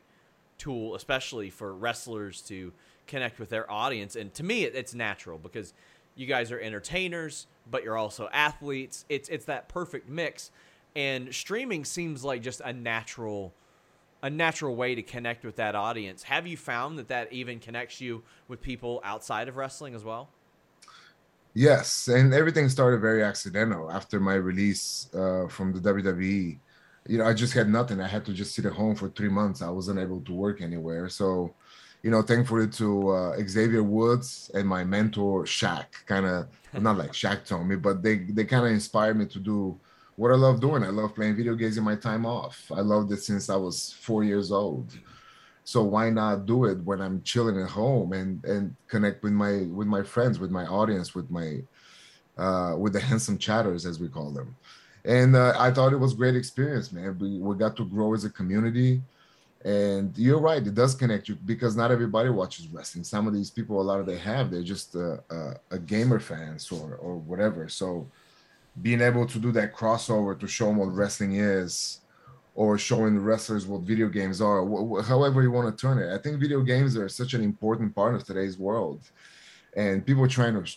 tool, 0.57 0.95
especially 0.95 1.51
for 1.51 1.71
wrestlers 1.75 2.41
to 2.43 2.73
connect 3.05 3.39
with 3.39 3.49
their 3.49 3.69
audience. 3.71 4.15
And 4.15 4.33
to 4.33 4.43
me, 4.43 4.63
it, 4.63 4.73
it's 4.73 4.95
natural 4.95 5.37
because 5.37 5.75
you 6.15 6.25
guys 6.25 6.51
are 6.51 6.59
entertainers, 6.59 7.45
but 7.69 7.83
you're 7.83 7.97
also 7.97 8.29
athletes. 8.33 9.05
It's 9.09 9.29
it's 9.29 9.45
that 9.45 9.69
perfect 9.69 10.09
mix. 10.09 10.49
And 10.95 11.33
streaming 11.33 11.85
seems 11.85 12.23
like 12.23 12.41
just 12.41 12.61
a 12.61 12.73
natural 12.73 13.53
a 14.21 14.29
natural 14.29 14.75
way 14.75 14.95
to 14.95 15.01
connect 15.01 15.45
with 15.45 15.55
that 15.55 15.75
audience. 15.75 16.23
Have 16.23 16.45
you 16.45 16.57
found 16.57 16.99
that 16.99 17.07
that 17.07 17.31
even 17.31 17.59
connects 17.59 18.01
you 18.01 18.23
with 18.47 18.61
people 18.61 19.01
outside 19.03 19.47
of 19.47 19.55
wrestling 19.55 19.95
as 19.95 20.03
well? 20.03 20.29
Yes, 21.53 22.07
and 22.07 22.33
everything 22.33 22.69
started 22.69 23.01
very 23.01 23.23
accidental 23.23 23.91
after 23.91 24.19
my 24.19 24.35
release 24.35 25.09
uh, 25.13 25.47
from 25.47 25.73
the 25.73 25.79
WWE. 25.79 26.59
you 27.07 27.17
know, 27.17 27.25
I 27.25 27.33
just 27.33 27.53
had 27.53 27.69
nothing. 27.69 27.99
I 27.99 28.07
had 28.07 28.25
to 28.25 28.33
just 28.33 28.53
sit 28.53 28.65
at 28.65 28.73
home 28.73 28.95
for 28.95 29.09
three 29.09 29.29
months. 29.29 29.61
I 29.61 29.69
wasn't 29.69 29.99
able 29.99 30.21
to 30.21 30.33
work 30.33 30.61
anywhere. 30.61 31.09
So, 31.09 31.55
you 32.03 32.11
know, 32.11 32.21
thankfully 32.21 32.67
to 32.69 33.09
uh, 33.09 33.37
Xavier 33.47 33.83
Woods 33.83 34.51
and 34.53 34.67
my 34.67 34.83
mentor 34.83 35.43
Shaq, 35.45 35.87
kind 36.05 36.25
of 36.25 36.47
not 36.81 36.97
like 36.97 37.11
Shaq 37.13 37.45
told 37.45 37.67
me, 37.67 37.75
but 37.75 38.03
they 38.03 38.19
they 38.19 38.45
kind 38.45 38.65
of 38.65 38.71
inspired 38.71 39.17
me 39.17 39.25
to 39.27 39.39
do 39.39 39.79
what 40.15 40.31
I 40.31 40.35
love 40.35 40.59
doing. 40.61 40.83
I 40.83 40.89
love 40.89 41.15
playing 41.15 41.35
video 41.37 41.55
games 41.55 41.77
in 41.77 41.83
my 41.83 41.95
time 41.95 42.25
off. 42.25 42.71
I 42.75 42.81
loved 42.81 43.11
it 43.11 43.23
since 43.23 43.49
I 43.49 43.55
was 43.55 43.93
four 43.93 44.23
years 44.23 44.51
old. 44.51 44.91
So 45.69 45.83
why 45.83 46.09
not 46.09 46.47
do 46.47 46.65
it 46.65 46.79
when 46.83 46.99
I'm 46.99 47.21
chilling 47.21 47.61
at 47.61 47.69
home 47.69 48.13
and 48.13 48.43
and 48.43 48.75
connect 48.87 49.21
with 49.21 49.33
my 49.33 49.67
with 49.77 49.85
my 49.85 50.01
friends, 50.01 50.39
with 50.39 50.49
my 50.49 50.65
audience, 50.65 51.13
with 51.13 51.29
my 51.29 51.61
uh, 52.39 52.75
with 52.75 52.93
the 52.93 52.99
handsome 53.09 53.37
chatters 53.37 53.85
as 53.85 53.99
we 53.99 54.07
call 54.07 54.31
them. 54.31 54.55
And 55.05 55.35
uh, 55.35 55.53
I 55.59 55.69
thought 55.69 55.93
it 55.93 55.99
was 56.05 56.15
great 56.15 56.35
experience, 56.35 56.91
man. 56.91 57.19
We, 57.19 57.37
we 57.37 57.55
got 57.55 57.77
to 57.77 57.85
grow 57.85 58.15
as 58.15 58.23
a 58.25 58.31
community 58.31 59.03
and 59.63 60.17
you're 60.17 60.39
right 60.39 60.65
it 60.65 60.73
does 60.73 60.95
connect 60.95 61.27
you 61.27 61.35
because 61.45 61.75
not 61.75 61.91
everybody 61.91 62.29
watches 62.29 62.65
wrestling 62.69 63.03
some 63.03 63.27
of 63.27 63.33
these 63.33 63.49
people 63.51 63.81
a 63.81 63.87
lot 63.89 63.99
of 63.99 64.05
they 64.05 64.17
have 64.17 64.49
they're 64.49 64.63
just 64.63 64.95
a, 64.95 65.21
a, 65.29 65.53
a, 65.71 65.77
gamer 65.77 66.17
fans 66.17 66.71
or 66.71 66.95
or 66.95 67.17
whatever 67.17 67.67
so 67.67 68.07
being 68.81 69.01
able 69.01 69.25
to 69.25 69.37
do 69.37 69.51
that 69.51 69.75
crossover 69.75 70.39
to 70.39 70.47
show 70.47 70.67
them 70.67 70.77
what 70.77 70.95
wrestling 70.95 71.35
is 71.35 71.99
or 72.55 72.77
showing 72.77 73.19
wrestlers 73.19 73.67
what 73.67 73.81
video 73.81 74.07
games 74.07 74.41
are 74.41 74.65
wh- 74.65 75.05
however 75.05 75.41
you 75.41 75.51
want 75.51 75.67
to 75.69 75.81
turn 75.81 75.97
it 75.97 76.13
i 76.13 76.17
think 76.17 76.39
video 76.39 76.61
games 76.61 76.97
are 76.97 77.09
such 77.09 77.33
an 77.33 77.41
important 77.41 77.93
part 77.95 78.15
of 78.15 78.23
today's 78.23 78.57
world 78.57 79.01
and 79.75 80.05
people 80.05 80.27
trying 80.27 80.53
to 80.53 80.71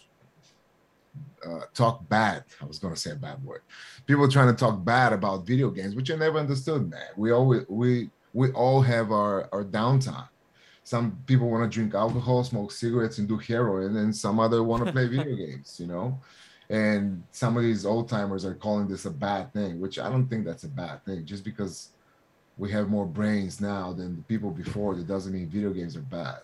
uh, 1.46 1.61
talk 1.74 2.08
bad. 2.08 2.44
I 2.61 2.64
was 2.64 2.78
going 2.78 2.94
to 2.94 3.00
say 3.00 3.12
a 3.12 3.16
bad 3.16 3.42
word. 3.42 3.62
People 4.06 4.28
trying 4.30 4.48
to 4.48 4.54
talk 4.54 4.85
bad 4.85 5.12
about 5.12 5.46
video 5.46 5.70
games, 5.70 5.94
which 5.94 6.11
I 6.11 6.16
never 6.16 6.38
understood, 6.38 6.88
man. 6.88 7.08
We 7.16 7.32
always 7.32 7.64
we 7.68 8.11
we 8.32 8.50
all 8.52 8.80
have 8.80 9.12
our, 9.12 9.48
our 9.52 9.64
downtime. 9.64 10.28
Some 10.85 11.18
people 11.26 11.50
want 11.50 11.70
to 11.70 11.74
drink 11.74 11.94
alcohol, 11.94 12.42
smoke 12.44 12.72
cigarettes, 12.72 13.18
and 13.18 13.28
do 13.28 13.37
heroin, 13.37 13.96
and 13.96 14.14
some 14.14 14.40
other 14.40 14.62
want 14.62 14.85
to 14.85 14.92
play 14.92 15.06
video 15.16 15.37
games, 15.37 15.76
you 15.78 15.87
know? 15.87 16.18
And 16.72 17.22
some 17.32 17.58
of 17.58 17.62
these 17.62 17.85
old 17.85 18.08
timers 18.08 18.46
are 18.46 18.54
calling 18.54 18.88
this 18.88 19.04
a 19.04 19.11
bad 19.11 19.52
thing, 19.52 19.78
which 19.78 19.98
I 19.98 20.08
don't 20.08 20.26
think 20.26 20.46
that's 20.46 20.64
a 20.64 20.68
bad 20.68 21.04
thing. 21.04 21.26
Just 21.26 21.44
because 21.44 21.90
we 22.56 22.72
have 22.72 22.88
more 22.88 23.04
brains 23.04 23.61
now 23.61 23.92
than 23.92 24.16
the 24.16 24.22
people 24.22 24.50
before, 24.50 24.94
that 24.94 25.06
doesn't 25.06 25.35
mean 25.35 25.48
video 25.48 25.70
games 25.70 25.96
are 25.96 26.00
bad. 26.00 26.38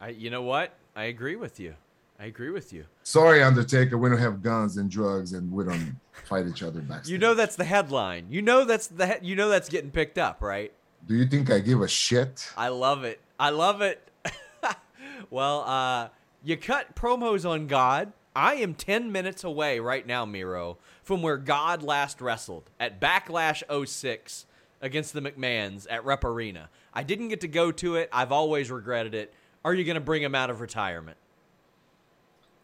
I, 0.00 0.10
you 0.10 0.30
know 0.30 0.42
what? 0.42 0.72
I 0.94 1.04
agree 1.04 1.34
with 1.34 1.58
you. 1.58 1.74
I 2.20 2.26
agree 2.26 2.50
with 2.50 2.72
you. 2.72 2.84
Sorry, 3.02 3.42
Undertaker. 3.42 3.98
We 3.98 4.08
don't 4.08 4.18
have 4.18 4.40
guns 4.40 4.76
and 4.76 4.88
drugs, 4.88 5.32
and 5.32 5.50
we 5.50 5.64
don't 5.64 5.96
fight 6.28 6.46
each 6.46 6.62
other 6.62 6.80
backstage. 6.80 7.10
You 7.10 7.18
know 7.18 7.34
that's 7.34 7.56
the 7.56 7.64
headline. 7.64 8.26
You 8.30 8.40
know 8.40 8.64
that's 8.64 8.86
the 8.86 9.06
he- 9.06 9.28
you 9.28 9.34
know 9.34 9.48
that's 9.48 9.68
getting 9.68 9.90
picked 9.90 10.16
up, 10.18 10.42
right? 10.42 10.72
Do 11.08 11.16
you 11.16 11.26
think 11.26 11.50
I 11.50 11.58
give 11.58 11.80
a 11.80 11.88
shit? 11.88 12.52
I 12.56 12.68
love 12.68 13.02
it. 13.02 13.20
I 13.38 13.50
love 13.50 13.80
it. 13.80 14.06
well, 15.30 15.62
uh, 15.62 16.08
you 16.44 16.56
cut 16.56 16.94
promos 16.94 17.48
on 17.48 17.66
God. 17.66 18.12
I 18.34 18.54
am 18.54 18.74
10 18.74 19.10
minutes 19.10 19.42
away 19.42 19.80
right 19.80 20.06
now, 20.06 20.24
Miro, 20.24 20.78
from 21.02 21.22
where 21.22 21.36
God 21.36 21.82
last 21.82 22.20
wrestled 22.20 22.70
at 22.78 23.00
Backlash 23.00 23.62
06 23.88 24.46
against 24.80 25.12
the 25.12 25.20
McMahons 25.20 25.86
at 25.90 26.04
Rupp 26.04 26.24
Arena. 26.24 26.68
I 26.94 27.02
didn't 27.02 27.28
get 27.28 27.40
to 27.40 27.48
go 27.48 27.72
to 27.72 27.96
it. 27.96 28.08
I've 28.12 28.32
always 28.32 28.70
regretted 28.70 29.14
it. 29.14 29.34
Are 29.64 29.74
you 29.74 29.84
going 29.84 29.96
to 29.96 30.00
bring 30.00 30.22
him 30.22 30.34
out 30.34 30.48
of 30.48 30.60
retirement? 30.60 31.16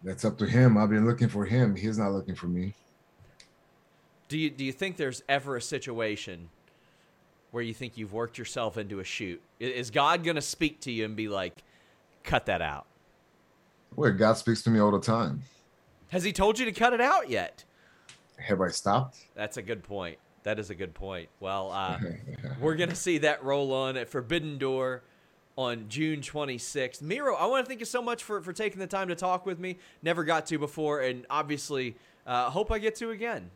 That's 0.03 0.25
up 0.25 0.39
to 0.39 0.47
him. 0.47 0.79
I've 0.79 0.91
been 0.91 1.07
looking 1.07 1.29
for 1.29 1.45
him. 1.45 1.75
He's 1.75 1.99
not 1.99 2.13
looking 2.13 2.35
for 2.35 2.47
me. 2.47 2.75
Do 4.29 4.39
you 4.39 4.51
do 4.51 4.65
you 4.65 4.73
think 4.73 4.97
there's 4.97 5.23
ever 5.29 5.57
a 5.57 5.63
situation 5.63 6.49
where 7.51 7.63
you 7.63 7.75
think 7.75 7.97
you've 7.97 8.13
worked 8.13 8.39
yourself 8.39 8.77
into 8.77 9.01
a 9.01 9.05
shoot? 9.05 9.41
Is 9.61 9.91
God 9.91 10.25
going 10.25 10.37
to 10.37 10.43
speak 10.43 10.81
to 10.81 10.93
you 10.93 11.05
and 11.05 11.17
be 11.17 11.29
like, 11.29 11.63
"Cut 12.25 12.47
that 12.47 12.61
out"? 12.61 12.87
Well, 13.95 14.13
God 14.13 14.35
speaks 14.35 14.63
to 14.63 14.71
me 14.71 14.81
all 14.81 14.91
the 14.91 15.01
time. 15.01 15.43
Has 16.09 16.25
He 16.25 16.33
told 16.33 16.59
you 16.59 16.65
to 16.65 16.73
cut 16.73 16.93
it 16.93 17.01
out 17.01 17.31
yet? 17.31 17.65
Have 18.39 18.61
I 18.61 18.69
stopped? 18.69 19.19
That's 19.35 19.57
a 19.57 19.63
good 19.63 19.83
point. 19.83 20.19
That 20.43 20.59
is 20.59 20.71
a 20.71 20.75
good 20.75 20.95
point. 20.95 21.29
Well, 21.41 21.73
uh, 21.73 21.99
we're 22.61 22.77
going 22.77 22.91
to 22.91 22.97
see 22.97 23.19
that 23.19 23.43
roll 23.43 23.73
on 23.73 23.97
at 23.97 24.09
Forbidden 24.09 24.59
Door 24.59 25.03
on 25.57 25.89
June 25.89 26.21
26th. 26.21 27.03
Miro, 27.03 27.35
I 27.35 27.47
want 27.47 27.65
to 27.65 27.69
thank 27.69 27.81
you 27.81 27.87
so 27.87 28.03
much 28.03 28.23
for, 28.23 28.41
for 28.43 28.53
taking 28.53 28.79
the 28.79 28.87
time 28.87 29.09
to 29.09 29.15
talk 29.15 29.47
with 29.47 29.59
me. 29.59 29.79
Never 30.03 30.23
got 30.23 30.47
to 30.47 30.59
before, 30.59 31.01
and 31.01 31.27
obviously, 31.31 31.97
uh, 32.27 32.51
hope 32.51 32.71
I 32.71 32.79
get 32.79 32.95
to 32.97 33.11
again. 33.11 33.51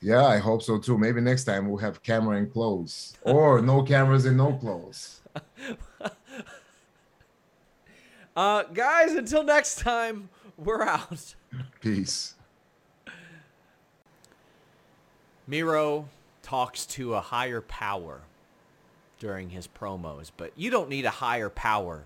Yeah, 0.00 0.24
I 0.24 0.38
hope 0.38 0.62
so 0.62 0.78
too. 0.78 0.96
Maybe 0.98 1.20
next 1.20 1.44
time 1.44 1.68
we'll 1.68 1.78
have 1.78 2.02
camera 2.02 2.38
and 2.38 2.50
clothes, 2.52 3.14
or 3.22 3.60
no 3.62 3.82
cameras 3.82 4.24
and 4.24 4.36
no 4.36 4.54
clothes. 4.54 5.20
uh, 8.36 8.62
guys, 8.64 9.12
until 9.12 9.44
next 9.44 9.78
time, 9.78 10.30
we're 10.56 10.82
out. 10.82 11.34
Peace. 11.80 12.34
Miro 15.46 16.08
talks 16.42 16.86
to 16.86 17.14
a 17.14 17.20
higher 17.20 17.60
power 17.60 18.22
during 19.18 19.50
his 19.50 19.68
promos, 19.68 20.30
but 20.36 20.52
you 20.56 20.70
don't 20.70 20.88
need 20.88 21.04
a 21.04 21.10
higher 21.10 21.50
power 21.50 22.04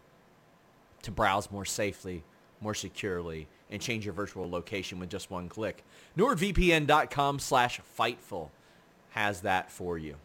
to 1.03 1.11
browse 1.11 1.51
more 1.51 1.65
safely, 1.65 2.25
more 2.61 2.75
securely, 2.75 3.47
and 3.71 3.81
change 3.81 4.05
your 4.05 4.15
virtual 4.15 4.49
location 4.49 4.99
with 4.99 5.11
just 5.11 5.31
one 5.31 5.49
click. 5.49 5.85
NordVPN.com 6.17 7.39
slash 7.39 7.81
Fightful 7.99 8.51
has 9.11 9.43
that 9.43 9.71
for 9.71 9.99
you. 9.99 10.17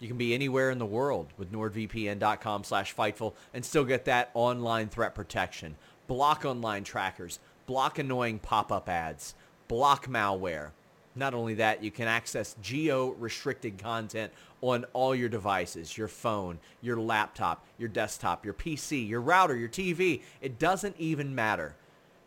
You 0.00 0.08
can 0.08 0.16
be 0.16 0.34
anywhere 0.34 0.70
in 0.70 0.78
the 0.78 0.86
world 0.86 1.32
with 1.36 1.52
NordVPN.com 1.52 2.64
slash 2.64 2.94
Fightful 2.94 3.34
and 3.52 3.64
still 3.64 3.84
get 3.84 4.04
that 4.04 4.30
online 4.34 4.88
threat 4.88 5.14
protection. 5.14 5.76
Block 6.08 6.44
online 6.44 6.82
trackers, 6.82 7.38
block 7.66 8.00
annoying 8.00 8.40
pop-up 8.40 8.88
ads, 8.88 9.36
block 9.68 10.08
malware, 10.08 10.70
not 11.18 11.34
only 11.34 11.54
that, 11.54 11.82
you 11.82 11.90
can 11.90 12.06
access 12.06 12.54
geo-restricted 12.62 13.76
content 13.76 14.32
on 14.60 14.84
all 14.92 15.16
your 15.16 15.28
devices, 15.28 15.98
your 15.98 16.06
phone, 16.06 16.60
your 16.80 17.00
laptop, 17.00 17.66
your 17.76 17.88
desktop, 17.88 18.44
your 18.44 18.54
PC, 18.54 19.08
your 19.08 19.20
router, 19.20 19.56
your 19.56 19.68
TV. 19.68 20.22
It 20.40 20.60
doesn't 20.60 20.94
even 20.96 21.34
matter. 21.34 21.74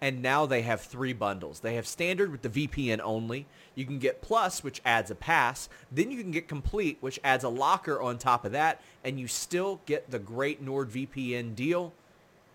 And 0.01 0.21
now 0.21 0.45
they 0.45 0.63
have 0.63 0.81
three 0.81 1.13
bundles. 1.13 1.61
They 1.61 1.75
have 1.75 1.87
standard 1.87 2.31
with 2.31 2.41
the 2.41 2.49
VPN 2.49 2.99
only. 3.01 3.45
You 3.75 3.85
can 3.85 3.97
get 3.97 4.21
plus, 4.21 4.61
which 4.61 4.81
adds 4.83 5.09
a 5.09 5.15
pass. 5.15 5.69
Then 5.89 6.11
you 6.11 6.21
can 6.21 6.31
get 6.31 6.49
complete, 6.49 6.97
which 6.99 7.19
adds 7.23 7.45
a 7.45 7.49
locker 7.49 8.01
on 8.01 8.17
top 8.17 8.43
of 8.43 8.51
that. 8.51 8.81
And 9.05 9.19
you 9.19 9.27
still 9.27 9.79
get 9.85 10.11
the 10.11 10.19
great 10.19 10.65
NordVPN 10.65 11.55
deal 11.55 11.93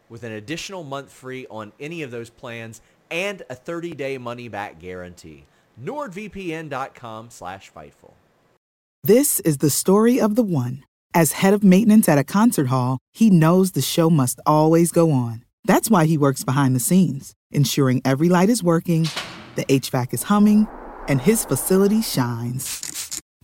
with 0.09 0.23
an 0.23 0.33
additional 0.33 0.85
month 0.85 1.11
free 1.13 1.47
on 1.51 1.73
any 1.81 2.03
of 2.03 2.11
those 2.11 2.31
plans 2.31 2.81
and 3.11 3.43
a 3.51 3.55
30-day 3.55 4.19
money-back 4.19 4.79
guarantee 4.79 5.47
nordvpn.com 5.83 7.31
slash 7.31 7.73
Fightful. 7.73 8.13
This 9.05 9.41
is 9.41 9.59
the 9.59 9.71
story 9.71 10.21
of 10.21 10.35
the 10.35 10.43
one. 10.43 10.85
As 11.15 11.33
head 11.33 11.55
of 11.55 11.65
maintenance 11.65 12.09
at 12.09 12.19
a 12.19 12.25
concert 12.25 12.67
hall, 12.67 12.99
he 13.13 13.31
knows 13.31 13.73
the 13.73 13.83
show 13.83 14.11
must 14.11 14.41
always 14.45 14.93
go 14.93 15.13
on. 15.13 15.45
That's 15.65 15.91
why 15.91 16.07
he 16.07 16.19
works 16.19 16.45
behind 16.45 16.75
the 16.75 16.81
scenes, 16.81 17.35
ensuring 17.51 18.03
every 18.05 18.29
light 18.29 18.51
is 18.51 18.63
working, 18.63 19.09
the 19.55 19.65
HVAC 19.65 20.15
is 20.15 20.25
humming, 20.25 20.69
and 21.09 21.21
his 21.21 21.45
facility 21.45 22.03
shines. 22.03 22.96